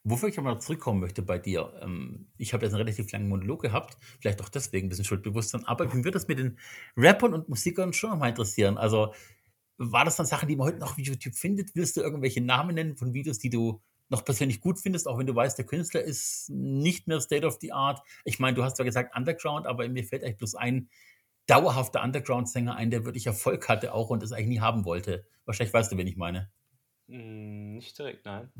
Wofür 0.04 0.30
ich 0.30 0.38
aber 0.38 0.54
noch 0.54 0.60
zurückkommen 0.60 1.00
möchte 1.00 1.22
bei 1.22 1.38
dir, 1.38 1.74
ähm, 1.82 2.28
ich 2.38 2.54
habe 2.54 2.66
jetzt 2.66 2.74
einen 2.74 2.82
relativ 2.82 3.12
langen 3.12 3.30
Monolog 3.30 3.62
gehabt, 3.62 3.98
vielleicht 4.20 4.42
auch 4.42 4.50
deswegen 4.50 4.88
ein 4.88 4.90
bisschen 4.90 5.06
Schuldbewusstsein, 5.06 5.66
aber 5.66 5.86
mich 5.86 5.94
würde 5.96 6.12
das 6.12 6.28
mit 6.28 6.40
den 6.40 6.58
Rappern 6.98 7.34
und 7.34 7.50
Musikern 7.50 7.94
schon 7.94 8.12
nochmal 8.12 8.30
interessieren. 8.30 8.78
Also 8.78 9.14
war 9.78 10.06
das 10.06 10.16
dann 10.16 10.26
Sachen, 10.26 10.48
die 10.48 10.56
man 10.56 10.68
heute 10.68 10.80
noch 10.80 10.92
auf 10.92 11.00
YouTube 11.00 11.36
findet? 11.36 11.76
Willst 11.76 11.98
du 11.98 12.02
irgendwelche 12.02 12.42
Namen 12.42 12.76
nennen 12.76 12.96
von 12.96 13.14
Videos, 13.14 13.40
die 13.40 13.50
du 13.50 13.82
noch 14.10 14.26
persönlich 14.26 14.60
gut 14.60 14.80
findest, 14.80 15.08
auch 15.08 15.18
wenn 15.18 15.26
du 15.26 15.34
weißt, 15.34 15.58
der 15.58 15.66
Künstler 15.66 16.02
ist 16.02 16.50
nicht 16.50 17.08
mehr 17.08 17.22
State 17.22 17.48
of 17.48 17.58
the 17.62 17.72
Art. 17.72 18.02
Ich 18.26 18.40
meine, 18.40 18.56
du 18.56 18.64
hast 18.64 18.76
zwar 18.76 18.86
gesagt 18.86 19.16
Underground, 19.16 19.66
aber 19.66 19.88
mir 19.88 20.04
fällt 20.04 20.24
eigentlich 20.24 20.38
bloß 20.38 20.56
ein 20.56 20.90
dauerhafter 21.48 22.04
Underground-Sänger 22.04 22.76
ein, 22.76 22.92
der 22.92 23.06
wirklich 23.06 23.26
Erfolg 23.26 23.68
hatte 23.70 23.94
auch 23.94 24.10
und 24.10 24.22
das 24.22 24.34
eigentlich 24.34 24.48
nie 24.48 24.60
haben 24.60 24.86
wollte. 24.86 25.26
Wahrscheinlich 25.46 25.74
weißt 25.74 25.92
du, 25.92 25.98
wen 25.98 26.08
ich 26.08 26.18
meine. 26.18 26.52
Hm, 27.08 27.74
nicht 27.74 27.98
direkt, 27.98 28.26
nein. 28.26 28.52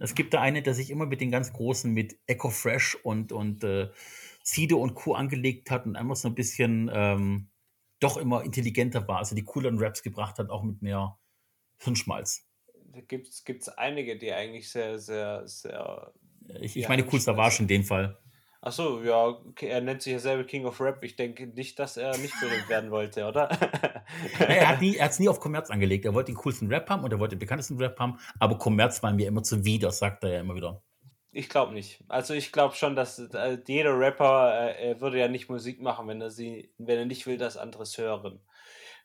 Es 0.00 0.14
gibt 0.14 0.34
da 0.34 0.40
eine, 0.40 0.62
der 0.62 0.74
sich 0.74 0.90
immer 0.90 1.06
mit 1.06 1.20
den 1.20 1.30
ganz 1.30 1.52
Großen, 1.52 1.92
mit 1.92 2.18
Echo 2.26 2.50
Fresh 2.50 2.96
und, 3.02 3.32
und 3.32 3.64
äh, 3.64 3.90
Sido 4.42 4.78
und 4.78 4.94
Co. 4.94 5.14
angelegt 5.14 5.70
hat 5.70 5.86
und 5.86 5.96
einmal 5.96 6.16
so 6.16 6.28
ein 6.28 6.34
bisschen 6.34 6.90
ähm, 6.92 7.48
doch 8.00 8.16
immer 8.16 8.42
intelligenter 8.42 9.06
war, 9.06 9.18
also 9.18 9.34
die 9.34 9.44
cooleren 9.44 9.78
Raps 9.78 10.02
gebracht 10.02 10.38
hat, 10.38 10.50
auch 10.50 10.62
mit 10.62 10.82
mehr 10.82 11.18
Hirnschmalz 11.78 12.46
gibt 13.06 13.62
es 13.62 13.68
einige, 13.68 14.18
die 14.18 14.32
eigentlich 14.32 14.70
sehr, 14.70 14.98
sehr, 14.98 15.46
sehr. 15.46 16.12
Ich, 16.60 16.76
ich 16.76 16.88
meine, 16.88 17.06
Cool 17.10 17.20
Savage 17.20 17.60
in 17.60 17.68
dem 17.68 17.84
Fall. 17.84 18.18
Achso, 18.64 19.02
ja, 19.02 19.42
er 19.60 19.80
nennt 19.80 20.02
sich 20.02 20.12
ja 20.12 20.20
selber 20.20 20.44
King 20.44 20.66
of 20.66 20.80
Rap. 20.80 21.02
Ich 21.02 21.16
denke 21.16 21.48
nicht, 21.48 21.80
dass 21.80 21.96
er 21.96 22.16
nicht 22.18 22.32
berühmt 22.40 22.68
werden 22.68 22.92
wollte, 22.92 23.26
oder? 23.26 23.50
er 24.38 24.68
hat 24.68 24.80
es 24.80 25.18
nie 25.18 25.28
auf 25.28 25.40
Kommerz 25.40 25.68
angelegt. 25.68 26.04
Er 26.04 26.14
wollte 26.14 26.30
den 26.30 26.38
coolsten 26.38 26.68
Rap 26.68 26.88
haben 26.88 27.02
und 27.02 27.12
er 27.12 27.18
wollte 27.18 27.34
den 27.34 27.40
bekanntesten 27.40 27.76
Rap 27.78 27.98
haben, 27.98 28.20
aber 28.38 28.58
Kommerz 28.58 29.02
war 29.02 29.12
mir 29.12 29.26
immer 29.26 29.42
zuwider, 29.42 29.90
sagt 29.90 30.22
er 30.22 30.30
ja 30.34 30.40
immer 30.40 30.54
wieder. 30.54 30.80
Ich 31.32 31.48
glaube 31.48 31.74
nicht. 31.74 32.04
Also 32.06 32.34
ich 32.34 32.52
glaube 32.52 32.76
schon, 32.76 32.94
dass 32.94 33.18
äh, 33.18 33.58
jeder 33.66 33.98
Rapper 33.98 34.78
äh, 34.78 35.00
würde 35.00 35.18
ja 35.18 35.26
nicht 35.26 35.48
Musik 35.48 35.80
machen, 35.80 36.06
wenn 36.06 36.20
er 36.20 36.30
sie, 36.30 36.72
wenn 36.78 36.98
er 36.98 37.06
nicht 37.06 37.26
will, 37.26 37.38
dass 37.38 37.56
andere 37.56 37.82
es 37.82 37.98
hören. 37.98 38.38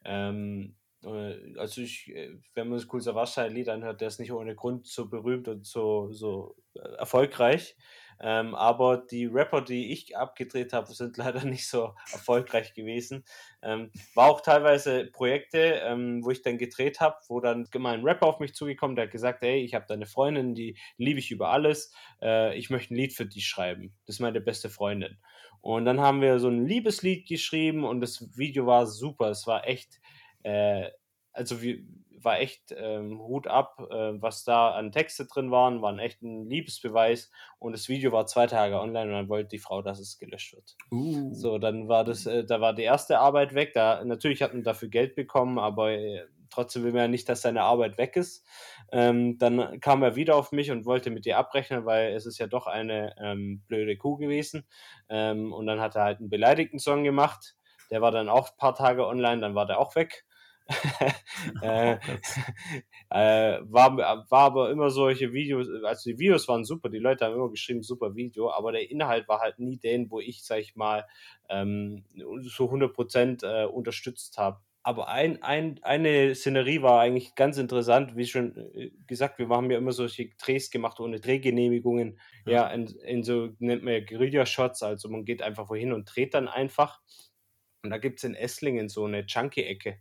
Ähm, 0.05 0.75
äh, 1.03 1.57
also 1.57 1.81
ich, 1.81 2.13
äh, 2.13 2.37
wenn 2.53 2.69
man 2.69 2.77
das 2.77 2.87
Cool 2.93 3.01
Savage 3.01 3.47
Lied 3.47 3.69
anhört, 3.69 4.01
der 4.01 4.09
ist 4.09 4.19
nicht 4.19 4.33
ohne 4.33 4.53
Grund 4.55 4.85
so 4.85 5.09
berühmt 5.09 5.47
und 5.47 5.65
so, 5.65 6.11
so 6.11 6.55
äh, 6.75 6.97
erfolgreich. 6.97 7.75
Ähm, 8.19 8.55
aber 8.55 8.97
die 8.97 9.25
Rapper, 9.25 9.61
die 9.61 9.91
ich 9.91 10.17
abgedreht 10.17 10.73
habe, 10.73 10.91
sind 10.93 11.17
leider 11.17 11.43
nicht 11.45 11.67
so 11.67 11.93
erfolgreich 12.11 12.73
gewesen. 12.73 13.23
Ähm, 13.61 13.91
war 14.15 14.29
auch 14.29 14.41
teilweise 14.41 15.05
Projekte, 15.05 15.81
ähm, 15.83 16.23
wo 16.23 16.31
ich 16.31 16.41
dann 16.41 16.57
gedreht 16.57 16.99
habe, 16.99 17.17
wo 17.27 17.39
dann 17.39 17.67
mal 17.77 17.93
ein 17.93 18.03
Rapper 18.03 18.27
auf 18.27 18.39
mich 18.39 18.53
zugekommen, 18.53 18.95
der 18.95 19.05
hat 19.05 19.11
gesagt, 19.11 19.41
hey, 19.41 19.63
ich 19.63 19.73
habe 19.73 19.85
deine 19.87 20.05
Freundin, 20.05 20.55
die 20.55 20.77
liebe 20.97 21.19
ich 21.19 21.31
über 21.31 21.49
alles, 21.49 21.93
äh, 22.21 22.57
ich 22.57 22.69
möchte 22.69 22.93
ein 22.93 22.97
Lied 22.97 23.13
für 23.13 23.25
dich 23.25 23.47
schreiben. 23.47 23.93
Das 24.05 24.15
ist 24.15 24.19
meine 24.19 24.41
beste 24.41 24.69
Freundin. 24.69 25.17
Und 25.61 25.85
dann 25.85 25.99
haben 25.99 26.21
wir 26.21 26.39
so 26.39 26.49
ein 26.49 26.65
Liebeslied 26.65 27.27
geschrieben 27.27 27.83
und 27.83 28.01
das 28.01 28.37
Video 28.37 28.65
war 28.65 28.85
super. 28.85 29.29
Es 29.29 29.47
war 29.47 29.67
echt 29.67 29.99
äh, 30.43 30.89
also 31.37 31.61
wir, 31.61 31.79
war 32.23 32.39
echt 32.39 32.73
ähm, 32.75 33.19
Hut 33.19 33.47
ab, 33.47 33.77
äh, 33.91 34.21
was 34.21 34.43
da 34.43 34.71
an 34.71 34.91
Texte 34.91 35.25
drin 35.25 35.51
waren, 35.51 35.81
war 35.81 35.97
echt 35.99 36.21
ein 36.21 36.49
Liebesbeweis 36.49 37.31
und 37.59 37.73
das 37.73 37.89
Video 37.89 38.11
war 38.11 38.25
zwei 38.25 38.47
Tage 38.47 38.79
online 38.79 39.07
und 39.07 39.13
dann 39.13 39.29
wollte 39.29 39.49
die 39.49 39.59
Frau, 39.59 39.81
dass 39.81 39.99
es 39.99 40.17
gelöscht 40.17 40.53
wird. 40.53 40.75
Uh. 40.91 41.33
So, 41.33 41.57
dann 41.57 41.87
war 41.87 42.03
das, 42.03 42.25
äh, 42.25 42.45
da 42.45 42.61
war 42.61 42.73
die 42.73 42.83
erste 42.83 43.19
Arbeit 43.19 43.53
weg. 43.53 43.73
Da, 43.73 44.03
natürlich 44.03 44.41
hat 44.41 44.53
man 44.53 44.63
dafür 44.63 44.89
Geld 44.89 45.15
bekommen, 45.15 45.59
aber 45.59 45.91
äh, 45.91 46.25
trotzdem 46.49 46.83
will 46.83 46.91
man 46.91 47.01
ja 47.01 47.07
nicht, 47.07 47.29
dass 47.29 47.41
seine 47.41 47.63
Arbeit 47.63 47.97
weg 47.97 48.15
ist. 48.15 48.45
Ähm, 48.91 49.37
dann 49.37 49.79
kam 49.79 50.01
er 50.01 50.15
wieder 50.15 50.35
auf 50.35 50.51
mich 50.51 50.71
und 50.71 50.85
wollte 50.85 51.09
mit 51.09 51.25
ihr 51.25 51.37
abrechnen, 51.37 51.85
weil 51.85 52.13
es 52.13 52.25
ist 52.25 52.37
ja 52.37 52.47
doch 52.47 52.67
eine 52.67 53.15
ähm, 53.19 53.63
blöde 53.67 53.97
Kuh 53.97 54.17
gewesen. 54.17 54.65
Ähm, 55.09 55.53
und 55.53 55.67
dann 55.67 55.79
hat 55.79 55.95
er 55.95 56.03
halt 56.03 56.19
einen 56.19 56.29
beleidigten 56.29 56.79
Song 56.79 57.03
gemacht. 57.03 57.55
Der 57.91 58.01
war 58.01 58.11
dann 58.11 58.29
auch 58.29 58.49
ein 58.49 58.57
paar 58.57 58.75
Tage 58.75 59.05
online, 59.07 59.41
dann 59.41 59.55
war 59.55 59.65
der 59.65 59.79
auch 59.79 59.95
weg. 59.95 60.25
äh, 61.61 61.93
äh, 63.09 63.59
war, 63.63 63.97
war 63.97 64.25
aber 64.31 64.71
immer 64.71 64.89
solche 64.89 65.33
Videos, 65.33 65.67
also 65.83 66.09
die 66.09 66.19
Videos 66.19 66.47
waren 66.47 66.65
super, 66.65 66.89
die 66.89 66.99
Leute 66.99 67.25
haben 67.25 67.35
immer 67.35 67.49
geschrieben, 67.49 67.83
super 67.83 68.15
Video, 68.15 68.51
aber 68.51 68.71
der 68.71 68.89
Inhalt 68.89 69.27
war 69.27 69.39
halt 69.39 69.59
nie 69.59 69.77
den, 69.77 70.09
wo 70.11 70.19
ich, 70.19 70.43
sag 70.43 70.59
ich 70.59 70.75
mal, 70.75 71.05
ähm, 71.49 72.03
so 72.41 72.69
100% 72.69 73.45
äh, 73.45 73.65
unterstützt 73.65 74.37
habe. 74.37 74.59
Aber 74.83 75.09
ein, 75.09 75.43
ein, 75.43 75.79
eine 75.83 76.33
Szenerie 76.33 76.81
war 76.81 77.01
eigentlich 77.01 77.35
ganz 77.35 77.57
interessant, 77.57 78.15
wie 78.15 78.25
schon 78.25 78.55
äh, 78.73 78.91
gesagt, 79.05 79.37
wir 79.37 79.49
haben 79.49 79.69
ja 79.69 79.77
immer 79.77 79.91
solche 79.91 80.29
Drehs 80.41 80.71
gemacht 80.71 80.99
ohne 81.01 81.19
Drehgenehmigungen. 81.19 82.19
Ja, 82.45 82.51
ja 82.51 82.67
in, 82.69 82.87
in, 83.03 83.23
so 83.23 83.49
nennt 83.59 83.83
man 83.83 83.95
ja 83.95 83.99
Guerilla-Shots, 83.99 84.83
also 84.83 85.09
man 85.09 85.25
geht 85.25 85.41
einfach 85.41 85.69
wohin 85.69 85.91
und 85.91 86.05
dreht 86.05 86.33
dann 86.33 86.47
einfach. 86.47 87.01
Und 87.83 87.89
da 87.89 87.97
gibt 87.97 88.19
es 88.19 88.23
in 88.23 88.33
Esslingen 88.33 88.87
so 88.87 89.05
eine 89.05 89.25
Junkie-Ecke 89.27 89.99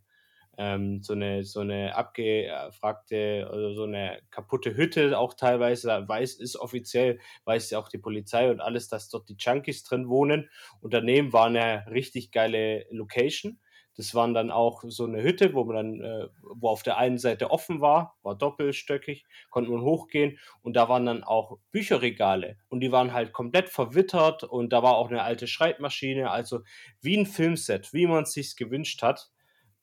ähm, 0.58 1.02
so 1.02 1.12
eine, 1.12 1.44
so 1.44 1.60
eine 1.60 1.94
abgefragte 1.94 3.48
oder 3.52 3.74
so 3.74 3.84
eine 3.84 4.20
kaputte 4.30 4.76
Hütte 4.76 5.18
auch 5.18 5.34
teilweise. 5.34 5.88
Da 5.88 6.08
weiß, 6.08 6.34
ist 6.34 6.56
offiziell, 6.56 7.18
weiß 7.44 7.70
ja 7.70 7.78
auch 7.78 7.88
die 7.88 7.98
Polizei 7.98 8.50
und 8.50 8.60
alles, 8.60 8.88
dass 8.88 9.08
dort 9.08 9.28
die 9.28 9.36
Junkies 9.38 9.84
drin 9.84 10.08
wohnen. 10.08 10.50
Und 10.80 10.94
daneben 10.94 11.32
war 11.32 11.46
eine 11.46 11.86
richtig 11.90 12.32
geile 12.32 12.86
Location. 12.90 13.60
Das 13.96 14.14
waren 14.14 14.34
dann 14.34 14.50
auch 14.50 14.84
so 14.86 15.04
eine 15.06 15.22
Hütte, 15.22 15.54
wo 15.54 15.64
man 15.64 15.76
dann, 15.76 16.00
äh, 16.02 16.28
wo 16.42 16.68
auf 16.68 16.82
der 16.82 16.98
einen 16.98 17.16
Seite 17.18 17.50
offen 17.50 17.80
war, 17.80 18.18
war 18.22 18.36
doppelstöckig, 18.36 19.24
konnte 19.48 19.70
man 19.70 19.80
hochgehen 19.80 20.38
und 20.62 20.76
da 20.76 20.88
waren 20.90 21.06
dann 21.06 21.24
auch 21.24 21.58
Bücherregale 21.72 22.58
und 22.68 22.80
die 22.80 22.92
waren 22.92 23.14
halt 23.14 23.32
komplett 23.32 23.70
verwittert 23.70 24.44
und 24.44 24.70
da 24.72 24.82
war 24.82 24.96
auch 24.96 25.08
eine 25.08 25.22
alte 25.22 25.46
Schreibmaschine, 25.46 26.30
also 26.30 26.60
wie 27.00 27.16
ein 27.16 27.24
Filmset, 27.24 27.94
wie 27.94 28.06
man 28.06 28.24
es 28.24 28.32
sich 28.32 28.56
gewünscht 28.56 29.00
hat 29.02 29.30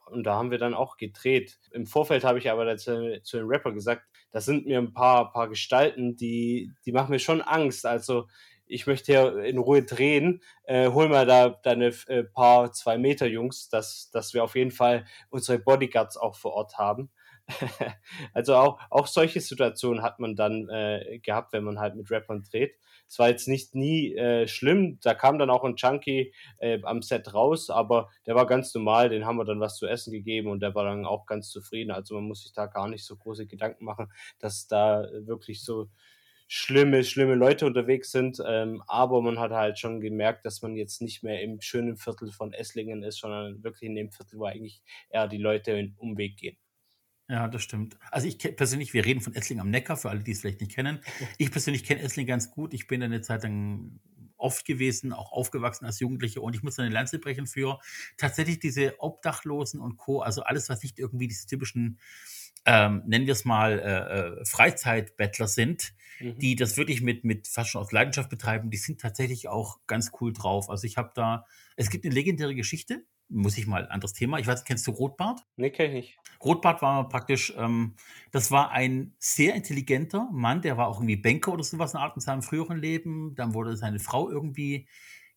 und 0.08 0.24
da 0.24 0.36
haben 0.36 0.52
wir 0.52 0.58
dann 0.58 0.74
auch 0.74 0.98
gedreht. 0.98 1.60
Im 1.72 1.86
Vorfeld 1.86 2.24
habe 2.24 2.39
ich 2.39 2.50
aber 2.50 2.66
dazu, 2.66 3.18
zu 3.24 3.38
den 3.38 3.48
Rapper 3.48 3.72
gesagt, 3.72 4.04
das 4.32 4.46
sind 4.46 4.66
mir 4.66 4.80
ein 4.80 4.94
paar, 4.94 5.32
paar 5.32 5.48
Gestalten, 5.48 6.16
die, 6.16 6.72
die 6.86 6.92
machen 6.92 7.12
mir 7.12 7.20
schon 7.20 7.42
Angst. 7.42 7.86
Also 7.86 8.28
ich 8.66 8.88
möchte 8.88 9.12
hier 9.12 9.44
in 9.44 9.58
Ruhe 9.58 9.84
drehen, 9.84 10.42
äh, 10.63 10.89
hol 10.89 11.10
mal 11.10 11.26
da 11.26 11.50
deine 11.50 11.94
äh, 12.08 12.24
paar 12.24 12.72
zwei 12.74 12.98
Meter 12.98 13.28
Jungs, 13.28 13.70
dass, 13.70 14.10
dass 14.12 14.34
wir 14.34 14.44
auf 14.44 14.56
jeden 14.56 14.72
Fall 14.72 15.06
unsere 15.30 15.60
Bodyguards 15.60 16.18
auch 16.18 16.36
vor 16.36 16.54
Ort 16.54 16.78
haben. 16.78 17.10
also 18.34 18.56
auch, 18.56 18.80
auch 18.90 19.08
solche 19.08 19.42
Situationen 19.42 20.02
hat 20.02 20.20
man 20.20 20.36
dann 20.36 20.70
äh, 20.70 21.20
gehabt, 21.20 21.54
wenn 21.54 21.64
man 21.64 21.80
halt 21.80 21.96
mit 21.96 22.10
Rappern 22.10 22.44
dreht. 22.50 22.76
Es 23.08 23.20
war 23.20 23.30
jetzt 23.30 23.48
nicht 23.48 23.76
nie 23.76 24.16
äh, 24.16 24.48
schlimm, 24.48 25.00
da 25.02 25.14
kam 25.14 25.38
dann 25.38 25.50
auch 25.50 25.64
ein 25.64 25.76
Chunky 25.76 26.34
äh, 26.58 26.80
am 26.84 27.02
Set 27.02 27.34
raus, 27.34 27.70
aber 27.70 28.10
der 28.26 28.36
war 28.36 28.48
ganz 28.48 28.74
normal, 28.74 29.10
den 29.10 29.26
haben 29.26 29.38
wir 29.38 29.46
dann 29.46 29.60
was 29.60 29.78
zu 29.78 29.88
essen 29.88 30.12
gegeben 30.12 30.50
und 30.50 30.62
der 30.62 30.74
war 30.74 30.86
dann 30.86 31.06
auch 31.06 31.26
ganz 31.26 31.50
zufrieden. 31.50 31.92
Also 31.92 32.16
man 32.16 32.24
muss 32.24 32.44
sich 32.44 32.54
da 32.54 32.66
gar 32.66 32.88
nicht 32.88 33.06
so 33.06 33.16
große 33.18 33.46
Gedanken 33.46 33.86
machen, 33.86 34.12
dass 34.40 34.68
da 34.68 35.08
wirklich 35.26 35.64
so 35.64 35.90
schlimme, 36.48 37.04
schlimme 37.04 37.36
Leute 37.36 37.66
unterwegs 37.66 38.12
sind. 38.12 38.42
Ähm, 38.46 38.84
aber 38.88 39.22
man 39.22 39.40
hat 39.40 39.52
halt 39.52 39.80
schon 39.80 40.02
gemerkt, 40.02 40.46
dass 40.46 40.62
man 40.62 40.76
jetzt 40.76 41.02
nicht 41.02 41.24
mehr 41.24 41.42
im 41.42 41.62
schönen 41.62 41.98
Viertel 41.98 42.32
von 42.32 42.54
Esslingen 42.54 43.04
ist, 43.04 43.20
sondern 43.20 43.64
wirklich 43.64 43.90
in 43.90 43.96
dem 43.96 44.12
Viertel, 44.12 44.40
wo 44.40 44.46
eigentlich 44.46 44.82
eher 45.10 45.28
die 45.28 45.38
Leute 45.38 45.72
in 45.72 45.96
Umweg 45.98 46.38
gehen. 46.38 46.58
Ja, 47.30 47.48
das 47.48 47.64
stimmt. 47.64 47.98
Also 48.12 48.28
ich 48.28 48.38
persönlich, 48.38 48.94
wir 48.94 49.06
reden 49.06 49.22
von 49.22 49.34
Essling 49.34 49.60
am 49.60 49.70
Neckar, 49.70 49.96
für 49.96 50.10
alle, 50.10 50.24
die 50.24 50.32
es 50.32 50.42
vielleicht 50.42 50.60
nicht 50.62 50.76
kennen. 50.76 51.00
Ich 51.38 51.52
persönlich 51.52 51.84
kenne 51.84 52.02
Essling 52.02 52.28
ganz 52.28 52.52
gut. 52.52 52.74
Ich 52.74 52.88
bin 52.88 53.00
da 53.00 53.06
eine 53.06 53.22
Zeit 53.22 53.44
lang 53.44 54.00
oft 54.44 54.66
gewesen, 54.66 55.14
auch 55.14 55.32
aufgewachsen 55.32 55.86
als 55.86 56.02
Jugendliche 56.02 56.42
und 56.42 56.54
ich 56.54 56.64
muss 56.64 56.78
eine 56.78 56.90
Lanze 56.90 57.18
brechen 57.18 57.48
für 57.48 57.80
tatsächlich 58.18 58.60
diese 58.60 59.00
Obdachlosen 59.00 59.80
und 59.80 59.96
Co., 59.96 60.20
also 60.20 60.44
alles, 60.44 60.68
was 60.68 60.84
nicht 60.84 61.00
irgendwie 61.00 61.30
diese 61.30 61.48
typischen, 61.48 61.98
ähm, 62.66 63.04
nennen 63.06 63.26
wir 63.26 63.32
es 63.32 63.46
mal, 63.46 63.80
äh, 63.80 64.42
äh 64.42 64.46
Freizeitbettler 64.46 65.48
sind, 65.48 65.94
mhm. 66.20 66.38
die 66.40 66.58
das 66.58 66.76
wirklich 66.76 67.02
mit, 67.02 67.24
mit 67.24 67.48
fast 67.48 67.70
schon 67.70 67.82
aus 67.82 67.94
Leidenschaft 67.94 68.30
betreiben, 68.30 68.70
die 68.70 68.78
sind 68.78 69.00
tatsächlich 69.00 69.48
auch 69.48 69.80
ganz 69.88 70.12
cool 70.20 70.34
drauf. 70.34 70.70
Also 70.70 70.88
ich 70.88 70.98
habe 70.98 71.12
da, 71.16 71.46
es 71.78 71.90
gibt 71.90 72.06
eine 72.06 72.14
legendäre 72.14 72.54
Geschichte, 72.54 73.06
muss 73.34 73.58
ich 73.58 73.67
mal, 73.67 73.88
anderes 73.89 74.13
Thema. 74.13 74.39
Ich 74.39 74.48
weiß, 74.48 74.63
kennst 74.63 74.88
du 74.88 74.91
Rotbart? 74.91 75.46
Nee, 75.58 75.72
kenn 75.72 75.88
ich 75.88 75.93
nicht. 75.93 76.17
Rotbart 76.43 76.82
war 76.82 77.10
praktisch, 77.10 77.54
ähm, 77.58 77.96
das 78.32 78.52
war 78.52 78.72
ein 78.72 79.15
sehr 79.19 79.56
intelligenter 79.56 80.30
Mann, 80.32 80.62
der 80.62 80.78
war 80.78 80.88
auch 80.88 80.98
irgendwie 80.98 81.15
Banker 81.15 81.54
oder 81.54 81.63
sowas 81.63 81.93
in 81.93 82.00
Art 82.00 82.15
in 82.15 82.22
seinem 82.22 82.41
früheren 82.41 82.78
Leben. 82.78 83.36
Dann 83.36 83.54
wurde 83.54 83.76
seine 83.78 84.00
Frau 84.00 84.30
irgendwie 84.30 84.88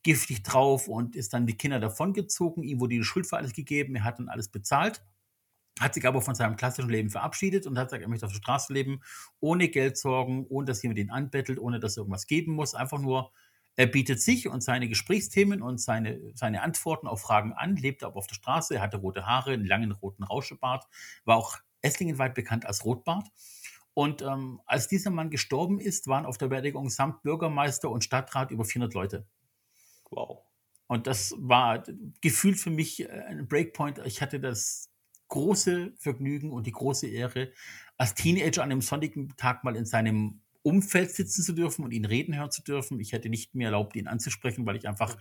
giftig 0.02 0.42
drauf 0.42 0.88
und 0.88 1.16
ist 1.16 1.32
dann 1.32 1.46
die 1.46 1.56
Kinder 1.56 1.80
davongezogen. 1.80 2.62
Ihm 2.62 2.80
wurde 2.80 2.94
die 2.96 3.02
Schuld 3.02 3.26
für 3.26 3.36
alles 3.36 3.52
gegeben, 3.52 3.96
er 3.96 4.04
hat 4.04 4.18
dann 4.18 4.28
alles 4.28 4.48
bezahlt. 4.48 5.04
Hat 5.80 5.94
sich 5.94 6.06
aber 6.06 6.22
von 6.22 6.34
seinem 6.34 6.56
klassischen 6.56 6.88
Leben 6.88 7.10
verabschiedet 7.10 7.66
und 7.66 7.76
hat 7.78 7.88
gesagt, 7.88 8.02
er 8.02 8.08
möchte 8.08 8.24
auf 8.24 8.32
der 8.32 8.38
Straße 8.38 8.72
leben, 8.72 9.00
ohne 9.40 9.68
Geldsorgen, 9.68 10.46
ohne 10.48 10.64
dass 10.64 10.82
jemand 10.82 10.98
ihn 10.98 11.10
anbettelt, 11.10 11.58
ohne 11.58 11.80
dass 11.80 11.96
er 11.96 12.02
irgendwas 12.02 12.26
geben 12.26 12.52
muss, 12.52 12.74
einfach 12.74 12.98
nur 12.98 13.30
er 13.76 13.86
bietet 13.86 14.20
sich 14.20 14.48
und 14.48 14.62
seine 14.62 14.88
Gesprächsthemen 14.88 15.62
und 15.62 15.78
seine, 15.78 16.20
seine 16.34 16.62
Antworten 16.62 17.06
auf 17.06 17.20
Fragen 17.20 17.52
an, 17.52 17.76
lebte 17.76 18.06
aber 18.06 18.16
auf 18.16 18.26
der 18.26 18.34
Straße, 18.34 18.74
er 18.74 18.80
hatte 18.80 18.96
rote 18.96 19.26
Haare, 19.26 19.52
einen 19.52 19.66
langen 19.66 19.92
roten 19.92 20.24
Rauschebart, 20.24 20.86
war 21.24 21.36
auch 21.36 21.58
Esslingenweit 21.82 22.34
bekannt 22.34 22.64
als 22.64 22.84
Rotbart. 22.84 23.28
Und 23.92 24.22
ähm, 24.22 24.60
als 24.66 24.88
dieser 24.88 25.10
Mann 25.10 25.30
gestorben 25.30 25.78
ist, 25.78 26.06
waren 26.06 26.26
auf 26.26 26.38
der 26.38 26.48
Beerdigung 26.48 26.90
samt 26.90 27.22
Bürgermeister 27.22 27.90
und 27.90 28.04
Stadtrat 28.04 28.50
über 28.50 28.64
400 28.64 28.94
Leute. 28.94 29.26
Wow. 30.10 30.42
Und 30.86 31.06
das 31.06 31.34
war 31.38 31.82
gefühlt 32.20 32.58
für 32.58 32.70
mich 32.70 33.00
äh, 33.00 33.08
ein 33.08 33.48
Breakpoint. 33.48 34.00
Ich 34.04 34.22
hatte 34.22 34.40
das 34.40 34.90
große 35.28 35.92
Vergnügen 35.98 36.50
und 36.50 36.66
die 36.66 36.72
große 36.72 37.08
Ehre, 37.08 37.52
als 37.96 38.14
Teenager 38.14 38.62
an 38.62 38.70
einem 38.70 38.82
sonnigen 38.82 39.36
Tag 39.36 39.64
mal 39.64 39.76
in 39.76 39.86
seinem 39.86 40.42
Umfeld 40.66 41.12
sitzen 41.12 41.44
zu 41.44 41.52
dürfen 41.52 41.84
und 41.84 41.92
ihn 41.92 42.04
reden 42.04 42.36
hören 42.36 42.50
zu 42.50 42.60
dürfen. 42.60 42.98
Ich 42.98 43.12
hätte 43.12 43.28
nicht 43.28 43.54
mehr 43.54 43.68
erlaubt, 43.68 43.94
ihn 43.94 44.08
anzusprechen, 44.08 44.66
weil 44.66 44.74
ich 44.74 44.88
einfach 44.88 45.16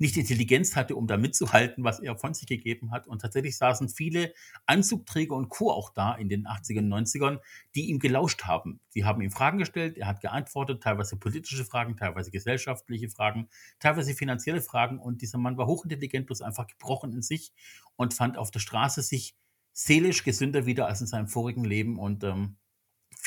nicht 0.00 0.16
die 0.16 0.20
Intelligenz 0.20 0.74
hatte, 0.74 0.96
um 0.96 1.06
da 1.06 1.16
mitzuhalten, 1.16 1.84
was 1.84 2.00
er 2.00 2.16
von 2.16 2.34
sich 2.34 2.48
gegeben 2.48 2.90
hat. 2.90 3.06
Und 3.06 3.20
tatsächlich 3.20 3.56
saßen 3.56 3.88
viele 3.88 4.34
Anzugträger 4.66 5.36
und 5.36 5.50
Co. 5.50 5.70
auch 5.70 5.90
da 5.94 6.16
in 6.16 6.28
den 6.28 6.48
80ern 6.48 6.92
und 6.92 7.06
90ern, 7.06 7.38
die 7.76 7.90
ihm 7.90 8.00
gelauscht 8.00 8.42
haben. 8.42 8.80
Sie 8.88 9.04
haben 9.04 9.22
ihm 9.22 9.30
Fragen 9.30 9.58
gestellt, 9.58 9.96
er 9.98 10.08
hat 10.08 10.20
geantwortet, 10.20 10.82
teilweise 10.82 11.16
politische 11.16 11.64
Fragen, 11.64 11.96
teilweise 11.96 12.32
gesellschaftliche 12.32 13.08
Fragen, 13.08 13.48
teilweise 13.78 14.14
finanzielle 14.14 14.62
Fragen. 14.62 14.98
Und 14.98 15.22
dieser 15.22 15.38
Mann 15.38 15.56
war 15.56 15.68
hochintelligent, 15.68 16.26
bloß 16.26 16.42
einfach 16.42 16.66
gebrochen 16.66 17.12
in 17.12 17.22
sich 17.22 17.52
und 17.94 18.14
fand 18.14 18.36
auf 18.36 18.50
der 18.50 18.58
Straße 18.58 19.02
sich 19.02 19.36
seelisch 19.72 20.24
gesünder 20.24 20.66
wieder 20.66 20.88
als 20.88 21.00
in 21.00 21.06
seinem 21.06 21.28
vorigen 21.28 21.64
Leben. 21.64 22.00
Und 22.00 22.24
ähm, 22.24 22.56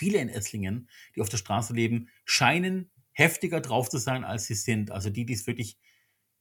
viele 0.02 0.18
in 0.18 0.30
Esslingen, 0.30 0.90
die 1.16 1.22
auf 1.22 1.30
der 1.30 1.38
Straße 1.38 1.74
leben, 1.74 2.10
scheinen 2.26 2.90
heftiger 3.12 3.62
drauf 3.62 3.88
zu 3.88 4.00
sein, 4.00 4.24
als 4.24 4.48
sie 4.48 4.56
sind. 4.56 4.90
Also 4.90 5.12
die, 5.12 5.28
die 5.28 5.34
es 5.34 5.46
wirklich 5.46 5.78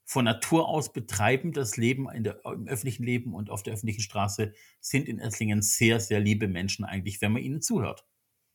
von 0.06 0.24
Natur 0.24 0.66
aus 0.66 0.94
betreiben, 0.94 1.52
das 1.52 1.76
Leben 1.76 2.08
der, 2.24 2.42
im 2.46 2.66
öffentlichen 2.66 3.04
Leben 3.04 3.34
und 3.34 3.50
auf 3.50 3.62
der 3.62 3.74
öffentlichen 3.74 4.00
Straße, 4.00 4.54
sind 4.80 5.08
in 5.08 5.18
Esslingen 5.18 5.60
sehr, 5.60 6.00
sehr 6.00 6.20
liebe 6.20 6.48
Menschen 6.48 6.86
eigentlich, 6.86 7.20
wenn 7.20 7.32
man 7.32 7.42
ihnen 7.42 7.60
zuhört. 7.60 8.06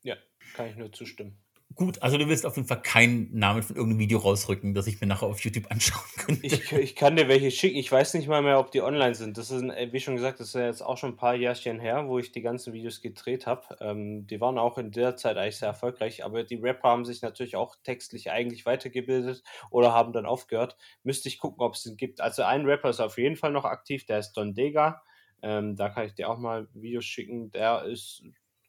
Ja, 0.01 0.17
kann 0.55 0.69
ich 0.69 0.75
nur 0.75 0.91
zustimmen. 0.91 1.37
Gut, 1.75 2.01
also 2.01 2.17
du 2.17 2.29
willst 2.29 2.45
auf 2.45 2.55
jeden 2.55 2.69
Fall 2.69 2.81
keinen 2.81 3.37
Namen 3.37 3.61
von 3.61 3.75
irgendeinem 3.75 3.99
Video 3.99 4.19
rausrücken, 4.19 4.73
das 4.73 4.87
ich 4.87 5.01
mir 5.01 5.07
nachher 5.07 5.27
auf 5.27 5.41
YouTube 5.41 5.69
anschauen 5.69 6.05
könnte. 6.15 6.45
Ich, 6.45 6.71
ich 6.71 6.95
kann 6.95 7.17
dir 7.17 7.27
welche 7.27 7.51
schicken. 7.51 7.75
Ich 7.75 7.91
weiß 7.91 8.13
nicht 8.13 8.29
mal 8.29 8.41
mehr, 8.41 8.59
ob 8.59 8.71
die 8.71 8.81
online 8.81 9.13
sind. 9.13 9.37
Das 9.37 9.51
ist, 9.51 9.61
äh, 9.61 9.91
wie 9.91 9.99
schon 9.99 10.15
gesagt, 10.15 10.39
das 10.39 10.47
ist 10.47 10.53
ja 10.53 10.67
jetzt 10.67 10.81
auch 10.81 10.97
schon 10.97 11.11
ein 11.11 11.17
paar 11.17 11.35
Jährchen 11.35 11.81
her, 11.81 12.07
wo 12.07 12.17
ich 12.17 12.31
die 12.31 12.41
ganzen 12.41 12.71
Videos 12.71 13.01
gedreht 13.01 13.45
habe. 13.45 13.75
Ähm, 13.81 14.25
die 14.25 14.39
waren 14.39 14.57
auch 14.57 14.77
in 14.77 14.91
der 14.91 15.17
Zeit 15.17 15.35
eigentlich 15.35 15.57
sehr 15.57 15.67
erfolgreich, 15.67 16.23
aber 16.23 16.43
die 16.43 16.55
Rapper 16.55 16.87
haben 16.87 17.03
sich 17.03 17.21
natürlich 17.21 17.57
auch 17.57 17.75
textlich 17.83 18.31
eigentlich 18.31 18.65
weitergebildet 18.65 19.43
oder 19.69 19.91
haben 19.91 20.13
dann 20.13 20.25
aufgehört. 20.25 20.77
Müsste 21.03 21.27
ich 21.27 21.39
gucken, 21.39 21.61
ob 21.61 21.73
es 21.73 21.83
den 21.83 21.97
gibt. 21.97 22.21
Also 22.21 22.43
ein 22.43 22.65
Rapper 22.65 22.89
ist 22.89 23.01
auf 23.01 23.17
jeden 23.17 23.35
Fall 23.35 23.51
noch 23.51 23.65
aktiv, 23.65 24.05
der 24.05 24.19
ist 24.19 24.31
Don 24.33 24.53
Dega. 24.53 25.03
Ähm, 25.41 25.75
da 25.75 25.89
kann 25.89 26.05
ich 26.05 26.13
dir 26.13 26.29
auch 26.29 26.37
mal 26.37 26.69
Videos 26.73 27.03
schicken. 27.03 27.51
Der 27.51 27.83
ist, 27.83 28.23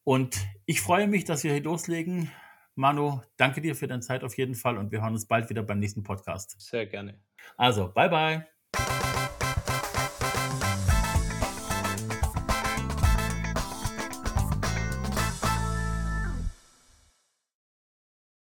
Und 0.03 0.37
ich 0.65 0.81
freue 0.81 1.07
mich, 1.07 1.23
dass 1.23 1.45
wir 1.45 1.53
hier 1.53 1.63
loslegen. 1.63 2.29
Manu, 2.75 3.21
danke 3.37 3.61
dir 3.61 3.75
für 3.75 3.87
deine 3.87 4.01
Zeit 4.01 4.25
auf 4.25 4.37
jeden 4.37 4.55
Fall 4.55 4.77
und 4.77 4.91
wir 4.91 5.01
hören 5.01 5.13
uns 5.13 5.25
bald 5.25 5.49
wieder 5.49 5.63
beim 5.63 5.79
nächsten 5.79 6.03
Podcast. 6.03 6.59
Sehr 6.59 6.85
gerne. 6.85 7.17
Also, 7.55 7.87
bye 7.93 8.09
bye. 8.09 9.16